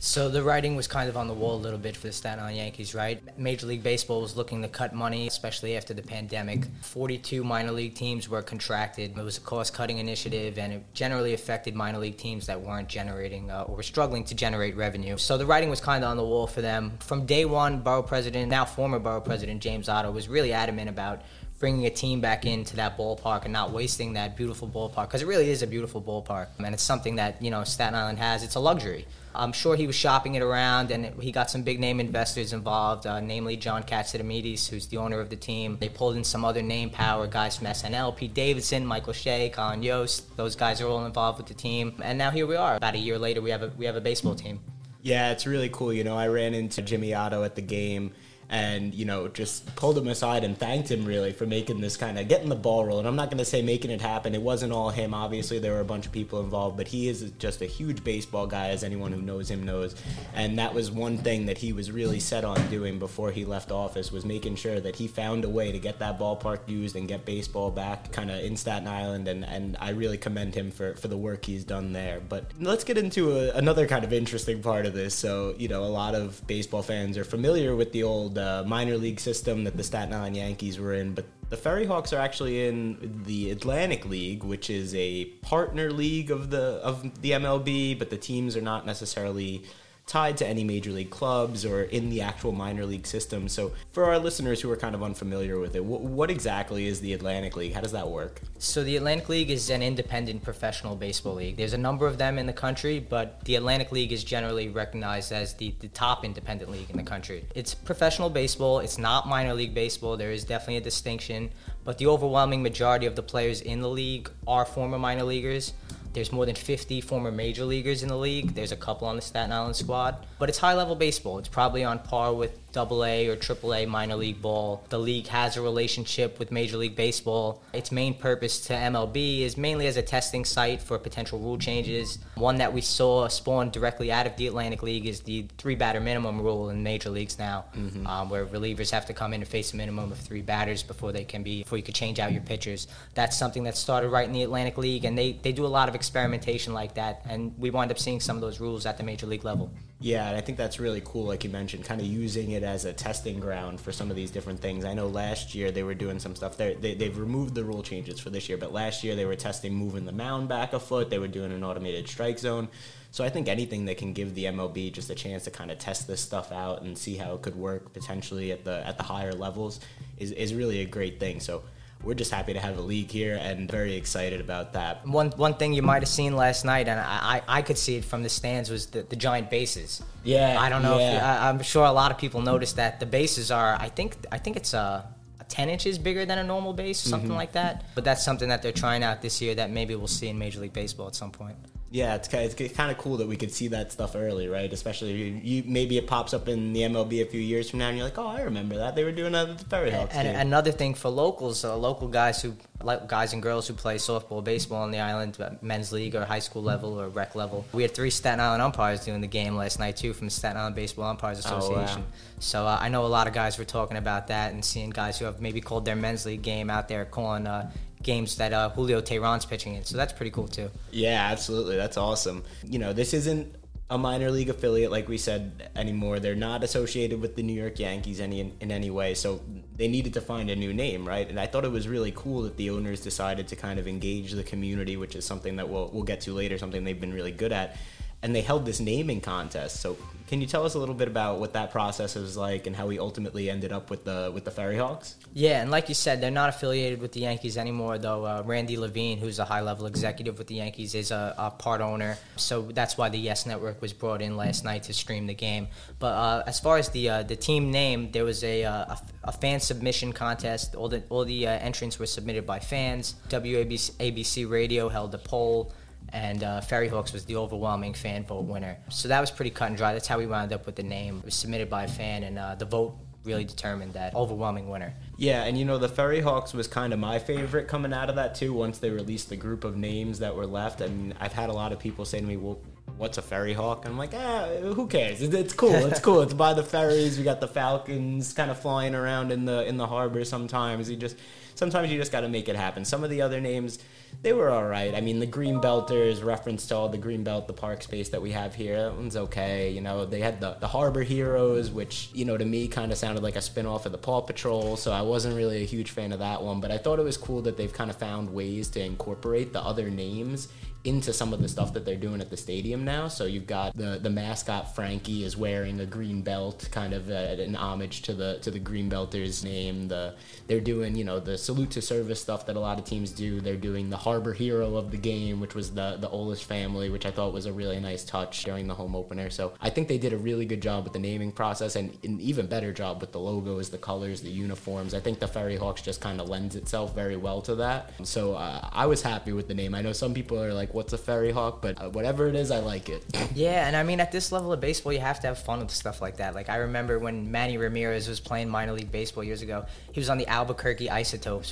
So 0.02 0.30
the 0.30 0.42
writing 0.42 0.78
was 0.78 0.88
kind 0.88 1.10
of 1.10 1.18
on 1.18 1.28
the 1.28 1.34
wall 1.34 1.56
a 1.56 1.60
little 1.60 1.78
bit 1.78 1.98
for 1.98 2.08
the 2.08 2.14
Staten 2.14 2.40
Island 2.40 2.56
Yankees, 2.56 2.96
right? 2.96 3.22
Major 3.38 3.68
League 3.68 3.84
Baseball 3.84 4.22
was 4.22 4.38
looking 4.38 4.62
to 4.62 4.70
cut 4.70 4.96
money, 4.96 5.28
especially 5.28 5.76
after 5.76 5.94
the 5.94 6.02
pandemic. 6.02 6.68
42 6.84 7.44
minor 7.44 7.74
league 7.74 7.96
teams 7.96 8.30
were 8.30 8.42
contracted. 8.42 9.18
It 9.18 9.22
was 9.22 9.38
a 9.38 9.42
cost-cutting 9.42 9.98
initiative, 9.98 10.58
and 10.58 10.72
it 10.72 10.94
generally 10.94 11.34
affected 11.34 11.76
minor 11.76 11.98
league 11.98 12.16
teams 12.16 12.46
that 12.46 12.62
weren't 12.62 12.88
generating 12.88 13.52
uh, 13.52 13.64
or 13.64 13.76
were 13.76 13.84
struggling 13.84 14.24
to 14.24 14.36
generate 14.36 14.78
revenue. 14.78 15.18
So 15.18 15.38
the 15.38 15.46
writing 15.46 15.70
was 15.70 15.82
kind 15.82 16.02
of 16.02 16.10
on 16.10 16.16
the 16.16 16.24
wall 16.24 16.48
for 16.48 16.62
them. 16.62 16.94
From 17.02 17.26
day 17.26 17.44
one, 17.44 17.82
Borough 17.82 18.02
President, 18.02 18.50
now 18.50 18.64
former 18.64 19.00
Borough 19.00 19.20
President 19.20 19.62
James 19.62 19.90
Oddo, 19.90 20.12
was 20.12 20.30
really 20.30 20.54
adamant 20.54 20.88
about 20.88 21.24
bringing 21.60 21.86
a 21.86 21.90
team 21.90 22.22
back 22.22 22.46
into 22.46 22.78
that 22.78 22.98
ballpark 22.98 23.44
and 23.44 23.54
not 23.54 23.72
wasting 23.72 24.14
that 24.14 24.36
beautiful 24.38 24.68
ballpark 24.68 25.08
because 25.08 25.22
it 25.22 25.28
really 25.28 25.50
is 25.50 25.62
a 25.62 25.68
beautiful 25.68 26.02
ballpark 26.02 26.48
and 26.58 26.74
it's 26.74 26.82
something 26.84 27.18
that 27.18 27.42
you 27.42 27.52
know 27.52 27.64
Staten 27.64 27.96
Island 27.96 28.18
has. 28.18 28.44
It's 28.44 28.56
a 28.56 28.60
luxury. 28.60 29.06
I'm 29.36 29.54
sure 29.54 29.76
he 29.76 29.86
was 29.86 29.96
shopping 29.96 30.36
it 30.36 30.42
around, 30.42 30.90
and 30.90 31.22
he 31.22 31.32
got 31.32 31.52
some 31.52 31.62
big 31.62 31.80
name 31.80 32.00
investors 32.00 32.52
involved, 32.52 33.06
uh, 33.06 33.20
namely 33.20 33.58
John 33.58 33.84
Catsimatidis, 33.84 34.68
who's 34.68 34.88
the 34.88 34.98
owner 34.98 35.20
of 35.20 35.30
the 35.30 35.36
team. 35.36 35.78
They 35.80 35.88
pulled 35.88 36.16
in 36.18 36.24
some 36.24 36.44
other 36.44 36.64
name 36.64 36.90
power 36.90 37.28
guys 37.28 37.58
from 37.58 37.68
SNL, 37.68 38.18
Pete 38.18 38.34
Davidson, 38.34 38.86
Michael 38.86 39.14
Che, 39.14 39.50
Colin 39.50 39.84
Jost. 39.84 40.36
Those 40.36 40.56
guys 40.56 40.82
are 40.82 40.88
all 40.88 41.06
involved 41.06 41.38
with 41.38 41.48
the 41.48 41.54
team, 41.54 41.94
and 42.02 42.18
now 42.18 42.32
here 42.32 42.48
we 42.48 42.56
are. 42.56 42.76
About 42.76 42.96
a 42.96 43.00
year 43.00 43.20
later, 43.20 43.42
we 43.42 43.52
have 43.52 43.62
a 43.62 43.72
we 43.78 43.86
have 43.86 43.96
a 43.96 44.02
baseball 44.02 44.36
team. 44.36 44.60
Yeah, 45.02 45.32
it's 45.32 45.46
really 45.46 45.70
cool. 45.70 45.94
You 45.94 46.04
know, 46.04 46.18
I 46.18 46.28
ran 46.28 46.54
into 46.54 46.82
Jimmy 46.82 47.14
Oddo 47.14 47.44
at 47.44 47.56
the 47.56 47.62
game 47.62 48.12
and 48.50 48.96
you 48.96 49.06
know 49.06 49.28
just 49.28 49.76
pulled 49.76 49.98
him 49.98 50.08
aside 50.08 50.44
and 50.44 50.58
thanked 50.58 50.90
him 50.90 51.06
really 51.06 51.32
for 51.32 51.46
making 51.46 51.80
this 51.82 51.96
kind 51.96 52.18
of 52.18 52.28
getting 52.28 52.50
the 52.50 52.56
ball 52.56 52.84
rolling. 52.86 53.06
I'm 53.06 53.16
not 53.16 53.30
going 53.30 53.38
to 53.38 53.46
say 53.46 53.62
making 53.62 53.92
it 53.92 54.02
happen. 54.02 54.34
It 54.34 54.42
wasn't 54.42 54.74
all 54.74 54.90
him. 54.90 55.14
Obviously, 55.14 55.60
there 55.60 55.74
were 55.74 55.82
a 55.82 55.86
bunch 55.86 56.08
of 56.08 56.12
people 56.12 56.40
involved, 56.42 56.76
but 56.76 56.88
he 56.88 57.08
is 57.08 57.32
just 57.38 57.62
a 57.62 57.66
huge 57.66 58.04
baseball 58.04 58.48
guy, 58.48 58.70
as 58.70 58.84
anyone 58.84 59.12
who 59.12 59.22
knows 59.22 59.50
him 59.50 59.64
knows. 59.64 59.96
And 60.34 60.58
that 60.58 60.74
was 60.74 60.90
one 60.90 61.18
thing 61.18 61.46
that 61.46 61.60
he 61.60 61.74
was 61.74 61.92
really 61.92 62.20
set 62.20 62.44
on 62.44 62.68
doing 62.70 62.98
before 62.98 63.32
he 63.32 63.46
left 63.46 63.72
office 63.72 64.12
was 64.12 64.26
making 64.26 64.56
sure 64.56 64.80
that 64.80 64.96
he 64.96 65.08
found 65.08 65.46
a 65.46 65.50
way 65.50 65.72
to 65.72 65.80
get 65.80 66.00
that 66.00 66.20
ballpark 66.20 66.68
used 66.68 66.96
and 66.96 67.08
get 67.08 67.26
baseball 67.26 67.70
back, 67.70 68.12
kind 68.12 68.32
of 68.32 68.44
in 68.44 68.58
Staten 68.58 68.88
Island. 68.88 69.28
And 69.28 69.46
and 69.46 69.78
I 69.80 69.92
really 69.92 70.18
commend 70.18 70.56
him 70.56 70.72
for 70.72 70.96
for 70.96 71.08
the 71.08 71.18
work 71.18 71.46
he's 71.46 71.64
done 71.64 71.94
there. 71.94 72.20
But 72.20 72.46
let's 72.60 72.84
get 72.84 72.98
into 72.98 73.38
a, 73.38 73.52
another 73.52 73.86
kind 73.86 74.04
of 74.04 74.12
interesting 74.12 74.64
part 74.64 74.88
of 74.88 74.94
this. 74.94 75.14
So 75.14 75.54
you 75.58 75.68
know, 75.68 75.84
a 75.84 75.94
lot 76.02 76.16
of 76.16 76.46
baseball 76.48 76.82
fans 76.82 77.16
are 77.18 77.24
familiar 77.24 77.76
with 77.76 77.92
the 77.92 78.04
old 78.04 78.39
uh, 78.40 78.64
minor 78.66 78.98
league 78.98 79.20
system 79.20 79.64
that 79.66 79.78
the 79.78 79.84
Staten 79.84 80.14
Island 80.14 80.38
Yankees 80.38 80.80
were 80.80 80.94
in, 80.94 81.14
but 81.14 81.26
the 81.50 81.58
Ferry 81.58 81.86
Hawks 81.86 82.14
are 82.14 82.20
actually 82.20 82.68
in 82.68 83.24
the 83.26 83.52
Atlantic 83.52 84.06
League, 84.06 84.44
which 84.44 84.70
is 84.70 84.94
a 84.96 85.26
partner 85.42 85.92
league 85.92 86.32
of 86.32 86.50
the 86.50 86.80
of 86.84 87.22
the 87.22 87.32
MLB, 87.32 87.98
but 87.98 88.10
the 88.10 88.18
teams 88.18 88.56
are 88.56 88.62
not 88.62 88.86
necessarily 88.86 89.64
tied 90.10 90.36
to 90.36 90.46
any 90.46 90.64
major 90.64 90.92
league 90.92 91.12
clubs 91.12 91.64
or 91.64 91.84
in 91.84 92.10
the 92.10 92.20
actual 92.20 92.52
minor 92.52 92.84
league 92.84 93.06
system. 93.06 93.48
So, 93.48 93.72
for 93.92 94.06
our 94.06 94.18
listeners 94.18 94.60
who 94.60 94.72
are 94.72 94.76
kind 94.76 94.96
of 94.96 95.04
unfamiliar 95.04 95.60
with 95.60 95.76
it, 95.76 95.86
what, 95.86 96.32
exactly 96.32 96.88
is 96.88 97.00
the 97.00 97.14
Atlantic 97.14 97.56
League? 97.56 97.74
How 97.74 97.82
does 97.82 97.92
that 97.92 98.10
work? 98.10 98.42
So, 98.58 98.84
the 98.84 98.98
Atlantic 98.98 99.30
League 99.30 99.52
is 99.52 99.70
an 99.70 99.84
independent 99.84 100.44
professional 100.44 100.96
baseball 100.96 101.36
league. 101.36 101.58
There's 101.58 101.74
a 101.74 101.78
number 101.78 102.08
of 102.08 102.18
them 102.18 102.40
in 102.40 102.48
the 102.48 102.54
country, 102.54 103.00
but 103.00 103.46
the 103.46 103.56
Atlantic 103.56 103.92
League 103.92 104.12
is 104.12 104.24
generally 104.24 104.68
recognized 104.68 105.32
as 105.32 105.54
the, 105.54 105.76
the 105.80 105.90
top 105.90 106.26
independent 106.26 106.72
league 106.72 106.90
in 106.90 106.98
the 106.98 107.04
country. 107.04 107.46
It's 107.54 107.76
professional 107.76 108.32
baseball, 108.32 108.80
it's 108.80 108.98
not 108.98 109.28
minor 109.28 109.54
league 109.54 109.76
baseball. 109.76 110.18
There 110.18 110.32
is 110.32 110.44
definitely 110.44 110.78
a 110.78 110.82
distinction, 110.82 111.52
but 111.84 112.00
the 112.00 112.08
overwhelming 112.08 112.64
majority 112.64 113.06
of 113.06 113.16
the 113.16 113.24
players 113.24 113.62
in 113.62 113.82
the 113.82 113.90
league 113.90 114.30
are 114.48 114.66
former 114.66 114.98
minor 114.98 115.24
leaguers. 115.24 115.74
There's 116.14 116.32
more 116.32 116.46
than 116.46 116.56
50 116.56 117.02
former 117.02 117.32
major 117.32 117.66
leaguers 117.66 118.04
in 118.04 118.10
the 118.10 118.18
league. 118.18 118.56
There's 118.56 118.72
a 118.72 118.76
couple 118.76 119.08
on 119.08 119.16
the 119.16 119.22
Staten 119.22 119.52
Island 119.52 119.76
squad. 119.76 120.26
But 120.40 120.50
it's 120.50 120.58
high 120.58 120.74
level 120.74 120.96
baseball. 120.96 121.40
It's 121.40 121.48
probably 121.48 121.84
on 121.84 122.00
par 122.00 122.34
with 122.34 122.69
double 122.72 123.04
A 123.04 123.28
or 123.28 123.36
triple 123.36 123.74
A 123.74 123.86
minor 123.86 124.16
league 124.16 124.42
ball. 124.42 124.84
The 124.90 125.00
league 125.00 125.28
has 125.28 125.58
a 125.58 125.62
relationship 125.62 126.40
with 126.40 126.52
Major 126.52 126.78
League 126.78 126.96
Baseball. 126.96 127.62
Its 127.74 127.92
main 127.92 128.14
purpose 128.14 128.60
to 128.68 128.74
MLB 128.74 129.42
is 129.42 129.58
mainly 129.58 129.88
as 129.88 129.98
a 129.98 130.02
testing 130.02 130.46
site 130.46 130.82
for 130.82 130.98
potential 130.98 131.40
rule 131.40 131.58
changes. 131.58 132.20
One 132.36 132.58
that 132.58 132.74
we 132.74 132.82
saw 132.82 133.28
spawn 133.28 133.70
directly 133.70 134.12
out 134.12 134.28
of 134.28 134.36
the 134.38 134.48
Atlantic 134.48 134.84
League 134.84 135.06
is 135.06 135.22
the 135.22 135.48
three 135.58 135.76
batter 135.76 136.00
minimum 136.00 136.42
rule 136.42 136.70
in 136.70 136.84
major 136.84 137.10
leagues 137.10 137.40
now, 137.40 137.66
mm-hmm. 137.76 138.06
um, 138.08 138.30
where 138.30 138.46
relievers 138.46 138.92
have 138.92 139.06
to 139.08 139.14
come 139.14 139.34
in 139.34 139.42
and 139.42 139.50
face 139.50 139.74
a 139.74 139.76
minimum 139.76 140.12
of 140.12 140.18
three 140.18 140.42
batters 140.42 140.84
before 140.84 141.12
they 141.12 141.24
can 141.24 141.44
be 141.44 141.64
before 141.64 141.78
you 141.78 141.84
could 141.84 141.96
change 141.96 142.20
out 142.20 142.32
your 142.32 142.42
pitchers. 142.42 142.88
That's 143.14 143.38
something 143.38 143.64
that 143.64 143.78
started 143.78 144.10
right 144.10 144.28
in 144.28 144.34
the 144.34 144.44
Atlantic 144.44 144.78
League, 144.78 145.06
and 145.06 145.18
they, 145.18 145.34
they 145.34 145.52
do 145.52 145.66
a 145.66 145.68
lot 145.68 145.90
of 145.90 145.96
experimentation 145.96 146.74
like 146.74 146.96
that, 146.96 147.22
and 147.28 147.54
we 147.58 147.70
wind 147.70 147.92
up 147.92 148.00
seeing 148.00 148.20
some 148.20 148.38
of 148.38 148.42
those 148.42 148.60
rules 148.60 148.86
at 148.86 148.98
the 148.98 149.04
major 149.04 149.26
league 149.26 149.44
level. 149.44 149.72
Yeah, 150.02 150.30
and 150.30 150.38
I 150.38 150.42
think 150.42 150.58
that's 150.58 150.80
really 150.80 151.02
cool, 151.04 151.26
like 151.26 151.44
you 151.44 151.50
mentioned, 151.50 151.84
kind 151.84 152.00
of 152.00 152.08
using 152.08 152.52
it 152.52 152.64
as 152.64 152.86
a 152.86 152.94
testing 152.94 153.42
ground 153.42 153.82
for 153.82 153.92
some 153.92 154.10
of 154.10 154.16
these 154.16 154.32
different 154.32 154.62
things. 154.62 154.86
I 154.86 154.94
know 154.94 155.08
last 155.08 155.54
year 155.54 155.72
they 155.72 155.84
were 155.84 155.94
doing 155.94 156.20
some 156.20 156.38
stuff. 156.38 156.56
They're, 156.56 156.74
they 156.74 156.94
they've 156.94 157.18
removed 157.18 157.54
the 157.54 157.66
rule 157.66 157.84
changes 157.84 158.18
for 158.18 158.30
this 158.30 158.48
year, 158.48 158.58
but 158.58 158.72
last 158.72 159.04
year 159.04 159.18
they 159.18 159.26
were 159.26 159.36
testing 159.36 159.74
moving 159.74 160.06
the 160.06 160.14
mound 160.14 160.48
back 160.48 160.72
a 160.72 160.80
foot. 160.80 161.10
They 161.10 161.20
were 161.20 161.28
doing 161.28 161.52
an 161.52 161.66
automated 161.66 162.08
strike 162.08 162.40
zone. 162.40 162.70
So 163.12 163.26
I 163.26 163.30
think 163.30 163.50
anything 163.50 163.86
that 163.86 163.98
can 163.98 164.14
give 164.14 164.36
the 164.36 164.46
MLB 164.46 164.94
just 164.94 165.10
a 165.10 165.16
chance 165.16 165.44
to 165.46 165.52
kind 165.52 165.70
of 165.70 165.80
test 165.80 166.08
this 166.08 166.22
stuff 166.22 166.54
out 166.54 166.82
and 166.82 166.98
see 166.98 167.16
how 167.18 167.34
it 167.34 167.42
could 167.42 167.56
work 167.56 167.92
potentially 167.92 168.54
at 168.54 168.64
the 168.64 168.88
at 168.88 168.96
the 168.96 169.04
higher 169.04 169.34
levels 169.34 169.82
is, 170.18 170.32
is 170.32 170.54
really 170.54 170.80
a 170.80 170.86
great 170.86 171.20
thing. 171.20 171.42
So 171.42 171.64
we're 172.04 172.14
just 172.14 172.32
happy 172.32 172.54
to 172.54 172.60
have 172.60 172.78
a 172.78 172.82
league 172.82 173.12
here 173.12 173.38
and 173.42 173.70
very 173.70 173.96
excited 173.96 174.40
about 174.40 174.74
that. 174.74 175.06
One 175.06 175.32
one 175.32 175.56
thing 175.56 175.74
you 175.74 175.82
might 175.82 176.02
have 176.02 176.10
seen 176.10 176.36
last 176.36 176.64
night, 176.64 176.88
and 176.88 177.00
I, 177.00 177.42
I, 177.48 177.60
I 177.60 177.62
could 177.62 177.78
see 177.78 177.98
it 177.98 178.06
from 178.06 178.24
the 178.24 178.30
stands, 178.30 178.70
was 178.70 178.88
the, 178.88 179.04
the 179.04 179.16
giant 179.16 179.50
bases. 179.50 180.02
Yeah, 180.24 180.58
I 180.60 180.70
don't 180.70 180.82
know. 180.82 180.98
Yeah. 180.98 181.08
If 181.08 181.14
you, 181.14 181.20
I, 181.20 181.50
am 181.50 181.62
sure 181.62 181.86
a 181.86 181.92
lot 181.92 182.12
of 182.12 182.18
people 182.18 182.42
noticed 182.42 182.78
that 182.78 183.00
the 183.00 183.06
bases 183.06 183.52
are. 183.52 183.76
I 183.80 183.90
think 183.90 184.18
I 184.32 184.38
think 184.38 184.58
it's 184.58 184.74
a. 184.74 185.08
10 185.48 185.68
inches 185.68 185.98
bigger 185.98 186.28
than 186.28 186.38
a 186.38 186.44
normal 186.44 186.74
base, 186.74 187.00
something 187.00 187.30
mm-hmm. 187.30 187.38
like 187.38 187.54
that. 187.54 187.84
But 187.96 188.04
that's 188.04 188.24
something 188.24 188.50
that 188.50 188.62
they're 188.62 188.72
trying 188.72 189.02
out 189.02 189.24
this 189.24 189.42
year 189.42 189.56
that 189.56 189.72
maybe 189.72 189.96
we'll 189.96 190.06
see 190.06 190.28
in 190.28 190.38
Major 190.38 190.60
League 190.60 190.74
Baseball 190.74 191.08
at 191.08 191.16
some 191.16 191.32
point. 191.32 191.56
Yeah, 191.92 192.16
it's 192.16 192.28
kind 192.28 192.46
of, 192.46 192.62
it's 192.62 192.76
kind 192.76 192.92
of 192.92 192.98
cool 192.98 193.18
that 193.18 193.28
we 193.28 193.36
could 193.36 193.52
see 193.52 193.70
that 193.70 193.92
stuff 193.92 194.16
early, 194.16 194.48
right? 194.48 194.72
Especially 194.72 195.14
you, 195.14 195.42
you, 195.44 195.64
maybe 195.66 195.98
it 195.98 196.06
pops 196.06 196.34
up 196.34 196.48
in 196.48 196.74
the 196.74 196.82
MLB 196.82 197.22
a 197.22 197.26
few 197.26 197.42
years 197.42 197.70
from 197.70 197.80
now, 197.80 197.90
and 197.90 197.98
you're 197.98 198.06
like, 198.06 198.18
oh, 198.18 198.28
I 198.28 198.42
remember 198.42 198.78
that 198.78 198.96
they 198.96 199.04
were 199.04 199.12
doing 199.12 199.32
that 199.32 199.50
at 199.50 199.58
the 199.58 199.66
Ferry 199.66 199.90
Hawks. 199.90 200.16
And, 200.16 200.28
and 200.28 200.38
another 200.38 200.72
thing 200.72 200.94
for 200.94 201.10
locals, 201.10 201.66
uh, 201.66 201.76
local 201.76 202.08
guys 202.08 202.42
who 202.42 202.56
like 202.84 203.08
guys 203.08 203.34
and 203.34 203.42
girls 203.42 203.68
who 203.68 203.74
play 203.74 203.96
softball, 203.96 204.44
baseball 204.44 204.84
on 204.84 204.92
the 204.92 205.00
island, 205.00 205.38
uh, 205.40 205.52
men's 205.62 205.92
league 205.92 206.16
or 206.16 206.26
high 206.26 206.40
school 206.40 206.62
level 206.62 207.00
or 207.00 207.10
rec 207.10 207.36
level. 207.36 207.66
We 207.74 207.82
had 207.82 207.94
three 207.94 208.10
Staten 208.10 208.40
Island 208.40 208.62
umpires 208.62 209.04
doing 209.04 209.22
the 209.22 209.28
game 209.28 209.56
last 209.56 209.80
night 209.80 209.98
too 209.98 210.14
from 210.14 210.28
the 210.28 210.32
Staten 210.32 210.58
Island 210.58 210.76
Baseball 210.76 211.06
Umpires 211.06 211.40
Association. 211.40 212.02
Oh, 212.02 212.02
wow. 212.02 212.06
So 212.40 212.66
uh, 212.66 212.78
I 212.80 212.90
know 212.90 213.06
a 213.06 213.08
lot 213.08 213.28
of 213.28 213.34
guys 213.34 213.58
were 213.58 213.66
talking 213.66 213.98
about 213.98 214.28
that 214.28 214.54
and 214.54 214.64
seeing 214.64 214.92
guys 214.92 215.20
who 215.20 215.26
have 215.26 215.42
maybe 215.42 215.60
called 215.60 215.86
their 215.86 215.96
men's 215.96 216.26
league 216.26 216.42
game 216.42 216.70
out 216.70 216.88
there 216.88 217.06
calling 217.06 217.48
uh, 217.48 217.72
games 218.02 218.38
that 218.38 218.54
uh, 218.54 218.70
Julio 218.70 219.02
Teheran's 219.02 219.46
pitching 219.46 219.76
in. 219.76 219.84
So 219.84 219.98
that's 219.98 220.14
pretty 220.14 220.32
cool 220.32 220.48
too. 220.48 220.70
Yeah, 220.92 221.28
absolutely. 221.32 221.76
That's 221.76 221.98
awesome. 221.98 222.44
You 222.64 222.80
know, 222.80 222.94
this 222.94 223.14
isn't 223.14 223.56
a 223.92 223.98
minor 223.98 224.30
league 224.30 224.50
affiliate, 224.50 224.92
like 224.92 225.10
we 225.10 225.18
said, 225.18 225.70
anymore. 225.76 226.20
They're 226.20 226.36
not 226.36 226.64
associated 226.64 227.20
with 227.20 227.36
the 227.36 227.42
New 227.42 227.60
York 227.60 227.80
Yankees 227.80 228.20
any 228.22 228.40
in 228.60 228.72
any 228.72 228.92
way. 228.92 229.16
So 229.16 229.42
they 229.76 229.88
needed 229.88 230.14
to 230.14 230.22
find 230.22 230.50
a 230.50 230.56
new 230.56 230.74
name, 230.74 231.08
right? 231.08 231.28
And 231.28 231.40
I 231.40 231.48
thought 231.48 231.66
it 231.66 231.72
was 231.72 231.88
really 231.88 232.14
cool 232.16 232.44
that 232.44 232.56
the 232.56 232.70
owners 232.70 233.02
decided 233.02 233.48
to 233.48 233.56
kind 233.56 233.80
of 233.80 233.88
engage 233.88 234.34
the 234.34 234.44
community, 234.44 234.96
which 234.96 235.16
is 235.16 235.26
something 235.26 235.56
that 235.56 235.70
we'll 235.70 235.90
we'll 235.92 236.04
get 236.04 236.22
to 236.22 236.34
later, 236.34 236.58
something 236.58 236.84
they've 236.84 237.00
been 237.00 237.14
really 237.14 237.32
good 237.32 237.52
at. 237.52 237.78
And 238.22 238.36
they 238.36 238.42
held 238.42 238.66
this 238.66 238.80
naming 238.80 239.22
contest. 239.22 239.80
So 239.80 239.98
can 240.30 240.42
you 240.42 240.46
tell 240.46 240.64
us 240.64 240.76
a 240.76 240.80
little 240.80 240.94
bit 240.94 241.08
about 241.08 241.40
what 241.40 241.54
that 241.54 241.72
process 241.72 242.14
was 242.14 242.38
like 242.38 242.68
and 242.68 242.76
how 242.76 242.86
we 242.86 243.00
ultimately 243.00 243.50
ended 243.50 243.72
up 243.72 243.90
with 243.90 244.06
the 244.06 244.30
with 244.32 244.46
the 244.46 244.52
Ferry 244.52 244.78
Hawks? 244.78 245.16
Yeah, 245.34 245.60
and 245.60 245.72
like 245.72 245.90
you 245.90 245.96
said, 245.96 246.22
they're 246.22 246.30
not 246.30 246.50
affiliated 246.50 247.02
with 247.02 247.14
the 247.14 247.22
Yankees 247.22 247.58
anymore. 247.58 247.98
Though 247.98 248.26
uh, 248.26 248.44
Randy 248.46 248.78
Levine, 248.78 249.18
who's 249.18 249.40
a 249.40 249.46
high 249.46 249.62
level 249.62 249.88
executive 249.88 250.38
with 250.38 250.46
the 250.46 250.54
Yankees, 250.54 250.94
is 250.94 251.10
a, 251.10 251.34
a, 251.36 251.50
part 251.50 251.82
owner. 251.82 252.16
So 252.36 252.62
that's 252.62 252.96
why 252.96 253.10
the 253.10 253.18
Yes 253.18 253.48
Network 253.48 253.82
was 253.82 253.92
brought 253.92 254.22
in 254.22 254.38
last 254.38 254.64
night 254.64 254.84
to 254.84 254.94
stream 254.94 255.26
the 255.26 255.34
game. 255.34 255.68
But 255.98 256.14
uh, 256.14 256.44
as 256.46 256.60
far 256.60 256.78
as 256.78 256.90
the 256.90 257.10
uh, 257.10 257.24
the 257.24 257.36
team 257.36 257.72
name, 257.72 258.12
there 258.12 258.24
was 258.24 258.44
a, 258.44 258.66
uh, 258.66 258.72
a, 258.72 259.00
a 259.24 259.32
fan 259.32 259.60
submission 259.60 260.14
contest. 260.14 260.76
All 260.76 260.90
the 260.90 261.02
all 261.10 261.26
the 261.26 261.48
uh, 261.48 261.54
entrants 261.54 261.98
were 261.98 262.06
submitted 262.06 262.46
by 262.46 262.60
fans. 262.60 263.16
WABC 263.30 263.94
ABC 263.94 264.48
Radio 264.48 264.90
held 264.90 265.16
a 265.16 265.18
poll 265.18 265.74
and 266.14 266.44
uh, 266.44 266.62
Ferry 266.62 266.88
Hawks 266.88 267.14
was 267.14 267.26
the 267.26 267.36
overwhelming 267.36 267.94
fan 267.94 268.24
vote 268.24 268.46
winner. 268.46 268.78
So 268.90 269.08
that 269.08 269.20
was 269.20 269.32
pretty 269.32 269.52
cut 269.52 269.70
and 269.70 269.78
dry. 269.78 269.94
That's 269.94 270.08
how 270.08 270.18
we 270.18 270.26
wound 270.26 270.54
up 270.54 270.66
with 270.66 270.76
the 270.76 270.84
name. 270.84 271.20
It 271.20 271.26
was 271.26 271.36
submitted 271.36 271.70
by 271.70 271.84
a 271.84 271.88
fan, 271.88 272.24
and 272.24 272.38
uh, 272.38 272.56
the 272.56 272.66
vote 272.66 272.96
really 273.24 273.44
determined 273.44 273.94
that 273.94 274.16
overwhelming 274.16 274.70
winner. 274.70 274.94
Yeah, 275.18 275.44
and 275.44 275.58
you 275.58 275.66
know 275.66 275.78
the 275.78 275.90
Ferry 275.90 276.22
Hawks 276.22 276.54
was 276.54 276.68
kind 276.68 276.94
of 276.94 277.00
my 277.00 277.20
favorite 277.20 277.68
coming 277.68 277.94
out 277.94 278.10
of 278.10 278.16
that 278.16 278.36
too. 278.36 278.54
Once 278.54 278.80
they 278.80 278.90
released 278.90 279.30
the 279.30 279.36
group 279.36 279.64
of 279.64 279.76
names 279.76 280.20
that 280.20 280.36
were 280.36 280.48
left, 280.48 280.82
I 280.82 280.88
mean, 280.88 281.14
I've 281.20 281.34
had 281.34 281.50
a 281.50 281.54
lot 281.54 281.72
of 281.72 281.80
people 281.80 282.06
say 282.06 282.20
to 282.20 282.26
me, 282.26 282.38
"Well, 282.38 282.60
what's 282.98 283.18
a 283.18 283.22
ferry 283.22 283.54
hawk?" 283.54 283.86
And 283.86 283.94
I'm 283.94 283.98
like, 283.98 284.14
"Ah, 284.14 284.48
who 284.62 284.88
cares? 284.88 285.22
It's 285.22 285.54
cool. 285.54 285.74
It's 285.74 286.00
cool. 286.00 286.22
It's 286.22 286.34
by 286.34 286.54
the 286.54 286.64
ferries. 286.64 287.18
We 287.18 287.24
got 287.24 287.42
the 287.42 287.48
falcons 287.48 288.34
kind 288.34 288.50
of 288.50 288.60
flying 288.60 288.96
around 288.96 289.32
in 289.32 289.46
the 289.46 289.68
in 289.68 289.78
the 289.78 289.88
harbor. 289.88 290.24
Sometimes 290.24 290.90
you 290.90 290.96
just 290.96 291.18
sometimes 291.60 291.92
you 291.92 292.00
just 292.00 292.12
got 292.12 292.22
to 292.22 292.30
make 292.30 292.50
it 292.50 292.56
happen. 292.56 292.86
Some 292.86 293.04
of 293.04 293.10
the 293.10 293.22
other 293.22 293.40
names." 293.40 293.80
they 294.22 294.34
were 294.34 294.50
all 294.50 294.66
right. 294.66 294.94
I 294.96 295.02
mean, 295.02 295.20
the 295.20 295.26
Green 295.26 295.62
Belters 295.62 296.24
reference 296.24 296.68
to 296.68 296.76
all 296.76 296.90
the 296.90 296.98
Green 296.98 297.24
Belt, 297.24 297.48
the 297.48 297.54
park 297.54 297.82
space 297.84 298.10
that 298.10 298.22
we 298.22 298.32
have 298.32 298.54
here. 298.54 298.84
That 298.84 298.96
one's 298.96 299.16
okay. 299.16 299.72
You 299.72 299.82
know, 299.82 300.06
they 300.06 300.20
had 300.20 300.42
the, 300.42 300.58
the 300.60 300.68
Harbor 300.68 301.04
Heroes, 301.04 301.72
which, 301.72 302.10
you 302.14 302.26
know, 302.26 302.38
to 302.38 302.44
me 302.44 302.68
kind 302.68 302.92
of 302.92 302.98
sounded 302.98 303.24
like 303.24 303.38
a 303.38 303.40
spinoff 303.40 303.86
of 303.86 303.92
the 303.94 303.98
Paw 303.98 304.22
Patrol. 304.22 304.76
So 304.76 304.92
I 304.92 305.02
wasn't 305.02 305.36
really 305.36 305.64
a 305.64 305.66
huge 305.66 305.92
fan 305.92 306.12
of 306.12 306.20
that 306.20 306.42
one. 306.42 306.60
But 306.60 306.72
I 306.72 306.78
thought 306.78 307.00
it 307.00 307.04
was 307.04 307.18
cool 307.18 307.42
that 307.44 307.56
they've 307.56 307.72
kind 307.72 307.90
of 307.90 307.96
found 307.96 308.34
ways 308.34 308.68
to 308.70 308.84
incorporate 308.84 309.54
the 309.54 309.62
other 309.62 309.90
names 309.90 310.50
into 310.86 311.12
some 311.12 311.34
of 311.34 311.42
the 311.42 311.50
stuff 311.50 311.74
that 311.74 311.84
they're 311.84 311.98
doing 311.98 312.22
at 312.22 312.30
the 312.30 312.38
stadium 312.38 312.86
now. 312.86 313.08
So 313.08 313.26
you've 313.26 313.48
got 313.48 313.76
the 313.76 314.00
the 314.02 314.10
mascot 314.10 314.76
Frankie 314.76 315.24
is 315.24 315.36
wearing 315.36 315.80
a 315.82 315.86
green 315.86 316.22
belt, 316.22 316.70
kind 316.72 316.94
of 316.94 317.10
a, 317.10 317.42
an 317.42 317.56
homage 317.56 318.02
to 318.04 318.14
the 318.14 318.40
to 318.42 318.52
the 318.52 318.60
Green 318.60 318.90
Belters 318.90 319.44
name. 319.44 319.90
The 319.90 320.16
they're 320.48 320.62
doing 320.62 320.96
you 320.96 321.04
know 321.04 321.20
the 321.20 321.38
salute 321.50 321.72
to 321.72 321.82
service 321.82 322.22
stuff 322.22 322.46
that 322.46 322.56
a 322.56 322.60
lot 322.60 322.78
of 322.78 322.86
teams 322.86 323.10
do. 323.10 323.42
They're 323.42 323.58
doing 323.58 323.90
the 323.90 323.98
harbor 323.98 324.34
hero 324.34 324.76
of 324.76 324.92
the 324.92 324.98
game, 324.98 325.40
which 325.40 325.56
was 325.56 325.72
the 325.72 325.98
the 326.00 326.08
Olis 326.08 326.44
family, 326.44 326.92
which 326.92 327.08
I 327.08 327.12
thought 327.12 327.34
was 327.34 327.48
a 327.48 327.52
really 327.52 327.80
nice 327.80 328.04
touch 328.04 328.44
during 328.44 328.68
the 328.68 328.76
home 328.76 328.96
opener. 328.96 329.32
So 329.32 329.54
I 329.60 329.72
think 329.72 329.88
they 329.88 329.98
did 329.98 330.14
a 330.14 330.18
really 330.18 330.46
good 330.46 330.62
job 330.62 330.84
with 330.84 330.94
the 330.94 331.00
naming 331.00 331.32
process 331.32 331.76
and 331.76 331.98
an 332.04 332.20
even 332.22 332.46
better 332.46 332.72
job 332.72 333.02
with 333.02 333.14
the 333.14 333.20
logos, 333.20 333.72
the 333.72 333.80
colors, 333.80 334.22
the 334.22 334.30
uniforms. 334.30 334.94
I 334.94 335.00
think 335.00 335.18
the 335.18 335.28
Ferry 335.28 335.56
Hawks 335.56 335.82
just 335.82 336.02
kind 336.02 336.22
of 336.22 336.30
lends 336.30 336.56
itself 336.56 336.94
very 336.94 337.18
well 337.18 337.42
to 337.42 337.56
that. 337.56 337.94
So 338.04 338.36
uh, 338.36 338.70
I 338.72 338.86
was 338.86 339.02
happy 339.02 339.34
with 339.34 339.48
the 339.48 339.56
name. 339.56 339.74
I 339.74 339.82
know 339.82 339.92
some 339.92 340.14
people 340.14 340.40
are 340.44 340.54
like 340.54 340.76
what's 340.76 340.94
a 340.94 341.00
ferry 341.00 341.32
hawk? 341.32 341.64
But 341.64 341.82
uh, 341.82 341.90
whatever 341.90 342.28
it 342.28 342.36
is, 342.36 342.52
I 342.52 342.60
like 342.60 342.90
it. 342.90 343.04
Yeah, 343.36 343.68
and 343.68 343.76
I 343.76 343.84
mean, 343.84 344.00
at 344.00 344.12
this 344.12 344.32
level 344.32 344.52
of 344.52 344.60
baseball, 344.60 344.92
you 344.92 345.00
have 345.00 345.20
to 345.22 345.28
have 345.28 345.40
fun 345.40 345.60
with 345.60 345.72
stuff 345.72 346.02
like 346.02 346.18
that. 346.18 346.36
Like 346.36 346.50
I 346.50 346.58
remember 346.58 347.00
when 347.00 347.32
Manny 347.32 347.58
Ramirez 347.58 348.10
was 348.10 348.20
playing 348.20 348.50
minor 348.50 348.74
league 348.74 348.92
baseball 348.92 349.24
years 349.24 349.42
ago. 349.42 349.66
He 349.94 350.00
was 350.00 350.10
on 350.10 350.18
the 350.18 350.28
Albuquerque 350.28 350.90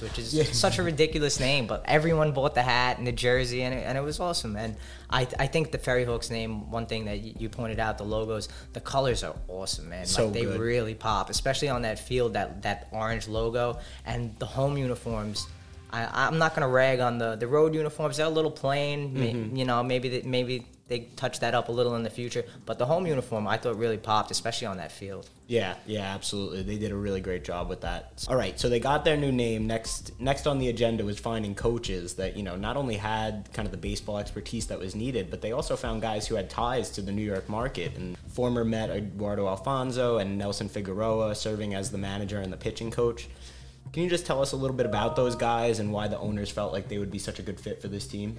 Which 0.02 0.20
is 0.20 0.34
Yeah. 0.34 0.44
such 0.52 0.80
a 0.80 0.84
ridiculous 0.84 1.40
name, 1.40 1.68
but 1.68 1.84
everyone 1.86 2.32
bought 2.32 2.54
the 2.56 2.62
hat 2.62 2.98
and 2.98 3.08
the 3.08 3.12
jersey, 3.12 3.64
and 3.64 3.74
it, 3.74 3.84
and 3.86 3.98
it 3.98 4.02
was 4.02 4.20
awesome. 4.20 4.56
And 4.56 4.76
I, 5.10 5.28
I 5.40 5.48
think 5.48 5.72
the 5.72 5.78
Ferry 5.78 6.04
Hawks 6.06 6.30
name, 6.30 6.70
one 6.70 6.86
thing 6.86 7.06
that 7.06 7.42
you 7.42 7.50
pointed 7.50 7.80
out, 7.80 7.98
the 7.98 8.04
logos, 8.04 8.50
the 8.74 8.82
colors 8.82 9.24
are 9.24 9.36
awesome, 9.48 9.90
man. 9.90 10.06
So 10.06 10.26
like 10.26 10.34
they 10.34 10.42
good. 10.42 10.60
really 10.60 10.96
pop, 10.96 11.30
especially 11.30 11.70
on 11.70 11.82
that 11.84 12.00
field, 12.00 12.34
that 12.34 12.62
that 12.64 12.88
orange 12.92 13.28
logo 13.28 13.80
and 14.06 14.36
the 14.40 14.46
home 14.46 14.78
uniforms. 14.78 15.48
I, 15.92 16.28
I'm 16.28 16.38
not 16.38 16.54
gonna 16.54 16.68
rag 16.68 17.00
on 17.00 17.18
the, 17.18 17.36
the 17.38 17.48
road 17.48 17.74
uniforms. 17.74 18.18
They're 18.18 18.26
a 18.26 18.30
little 18.30 18.52
plain. 18.52 19.16
Mm-hmm. 19.16 19.56
You 19.56 19.66
know, 19.66 19.82
maybe 19.84 20.10
they, 20.10 20.22
maybe 20.28 20.66
they 20.88 21.02
touch 21.16 21.40
that 21.42 21.54
up 21.54 21.70
a 21.70 21.72
little 21.72 21.96
in 21.96 22.04
the 22.04 22.10
future. 22.10 22.44
But 22.66 22.80
the 22.80 22.86
home 22.86 23.06
uniform, 23.06 23.48
I 23.48 23.58
thought 23.58 23.78
really 23.78 23.98
popped, 23.98 24.32
especially 24.32 24.68
on 24.68 24.78
that 24.78 24.92
field. 24.92 25.30
Yeah, 25.48 25.76
yeah, 25.86 26.14
absolutely. 26.14 26.64
They 26.64 26.78
did 26.78 26.92
a 26.92 26.96
really 26.96 27.22
great 27.22 27.44
job 27.44 27.70
with 27.70 27.82
that. 27.82 28.26
All 28.28 28.36
right, 28.36 28.60
so 28.60 28.70
they 28.70 28.80
got 28.80 29.06
their 29.06 29.18
new 29.18 29.32
name. 29.32 29.68
Next, 29.68 30.20
next 30.20 30.48
on 30.48 30.60
the 30.60 30.70
agenda 30.70 31.04
was 31.06 31.20
finding 31.20 31.56
coaches 31.56 32.16
that 32.16 32.36
you 32.36 32.44
know 32.44 32.56
not 32.56 32.78
only 32.78 32.96
had 32.96 33.50
kind 33.54 33.66
of 33.66 33.72
the 33.72 33.78
baseball 33.78 34.18
expertise 34.18 34.68
that 34.68 34.80
was 34.80 34.96
needed, 34.96 35.30
but 35.30 35.42
they 35.42 35.52
also 35.52 35.76
found 35.76 36.02
guys 36.02 36.28
who 36.28 36.36
had 36.36 36.50
ties 36.50 36.90
to 36.92 37.02
the 37.02 37.12
New 37.12 37.24
York 37.24 37.50
market. 37.50 37.96
And 37.98 38.18
former 38.28 38.64
Met 38.64 38.90
Edgardo 38.90 39.48
Alfonzo 39.48 40.18
and 40.18 40.38
Nelson 40.38 40.70
Figueroa 40.70 41.34
serving 41.36 41.74
as 41.74 41.92
the 41.92 41.98
manager 41.98 42.40
and 42.40 42.52
the 42.52 42.58
pitching 42.58 42.92
coach. 42.92 43.28
Can 43.94 44.04
you 44.04 44.10
just 44.10 44.26
tell 44.26 44.42
us 44.42 44.52
a 44.52 44.58
little 44.58 44.76
bit 44.76 44.86
about 44.86 45.16
those 45.16 45.36
guys 45.36 45.80
and 45.80 45.92
why 45.92 46.08
the 46.08 46.20
owners 46.20 46.52
felt 46.52 46.74
like 46.74 46.88
they 46.90 46.98
would 46.98 47.12
be 47.12 47.20
such 47.20 47.40
a 47.40 47.42
good 47.42 47.60
fit 47.60 47.82
for 47.82 47.88
this 47.88 48.08
team? 48.08 48.38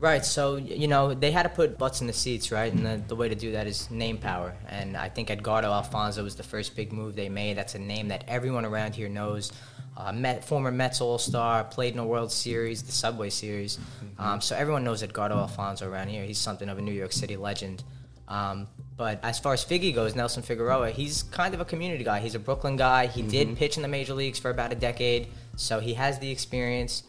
Right. 0.00 0.24
So 0.24 0.56
you 0.56 0.88
know 0.88 1.12
they 1.12 1.30
had 1.30 1.42
to 1.42 1.50
put 1.50 1.76
butts 1.76 2.00
in 2.00 2.06
the 2.06 2.12
seats, 2.14 2.50
right? 2.50 2.72
And 2.72 2.84
the, 2.86 3.02
the 3.06 3.14
way 3.14 3.28
to 3.28 3.34
do 3.34 3.52
that 3.52 3.66
is 3.66 3.90
name 3.90 4.16
power. 4.16 4.54
And 4.68 4.96
I 4.96 5.10
think 5.10 5.30
Edgardo 5.30 5.70
Alfonzo 5.70 6.24
was 6.24 6.36
the 6.36 6.42
first 6.42 6.74
big 6.74 6.90
move 6.90 7.14
they 7.14 7.28
made. 7.28 7.58
That's 7.58 7.74
a 7.74 7.78
name 7.78 8.08
that 8.08 8.24
everyone 8.26 8.64
around 8.64 8.94
here 8.94 9.10
knows. 9.10 9.52
Uh, 9.96 10.12
Met, 10.12 10.42
former 10.42 10.70
Mets 10.70 11.02
All 11.02 11.18
Star, 11.18 11.64
played 11.64 11.92
in 11.92 11.98
a 11.98 12.06
World 12.06 12.32
Series, 12.32 12.82
the 12.82 12.92
Subway 12.92 13.28
Series. 13.28 13.78
Um, 14.18 14.40
so 14.40 14.56
everyone 14.56 14.82
knows 14.82 15.02
Edgardo 15.02 15.36
Alfonzo 15.36 15.90
around 15.90 16.08
here. 16.08 16.24
He's 16.24 16.38
something 16.38 16.70
of 16.70 16.78
a 16.78 16.80
New 16.80 16.92
York 16.92 17.12
City 17.12 17.36
legend. 17.36 17.84
Um, 18.26 18.68
but 18.96 19.18
as 19.22 19.38
far 19.38 19.52
as 19.52 19.62
Figgy 19.64 19.94
goes, 19.94 20.14
Nelson 20.14 20.42
Figueroa, 20.42 20.92
he's 20.92 21.24
kind 21.24 21.52
of 21.52 21.60
a 21.60 21.64
community 21.66 22.04
guy. 22.04 22.20
He's 22.20 22.34
a 22.34 22.38
Brooklyn 22.38 22.76
guy. 22.76 23.08
He 23.08 23.20
did 23.22 23.56
pitch 23.56 23.76
in 23.76 23.82
the 23.82 23.88
major 23.88 24.14
leagues 24.14 24.38
for 24.38 24.50
about 24.50 24.72
a 24.72 24.76
decade, 24.76 25.26
so 25.56 25.80
he 25.80 25.94
has 25.94 26.18
the 26.20 26.30
experience. 26.30 27.02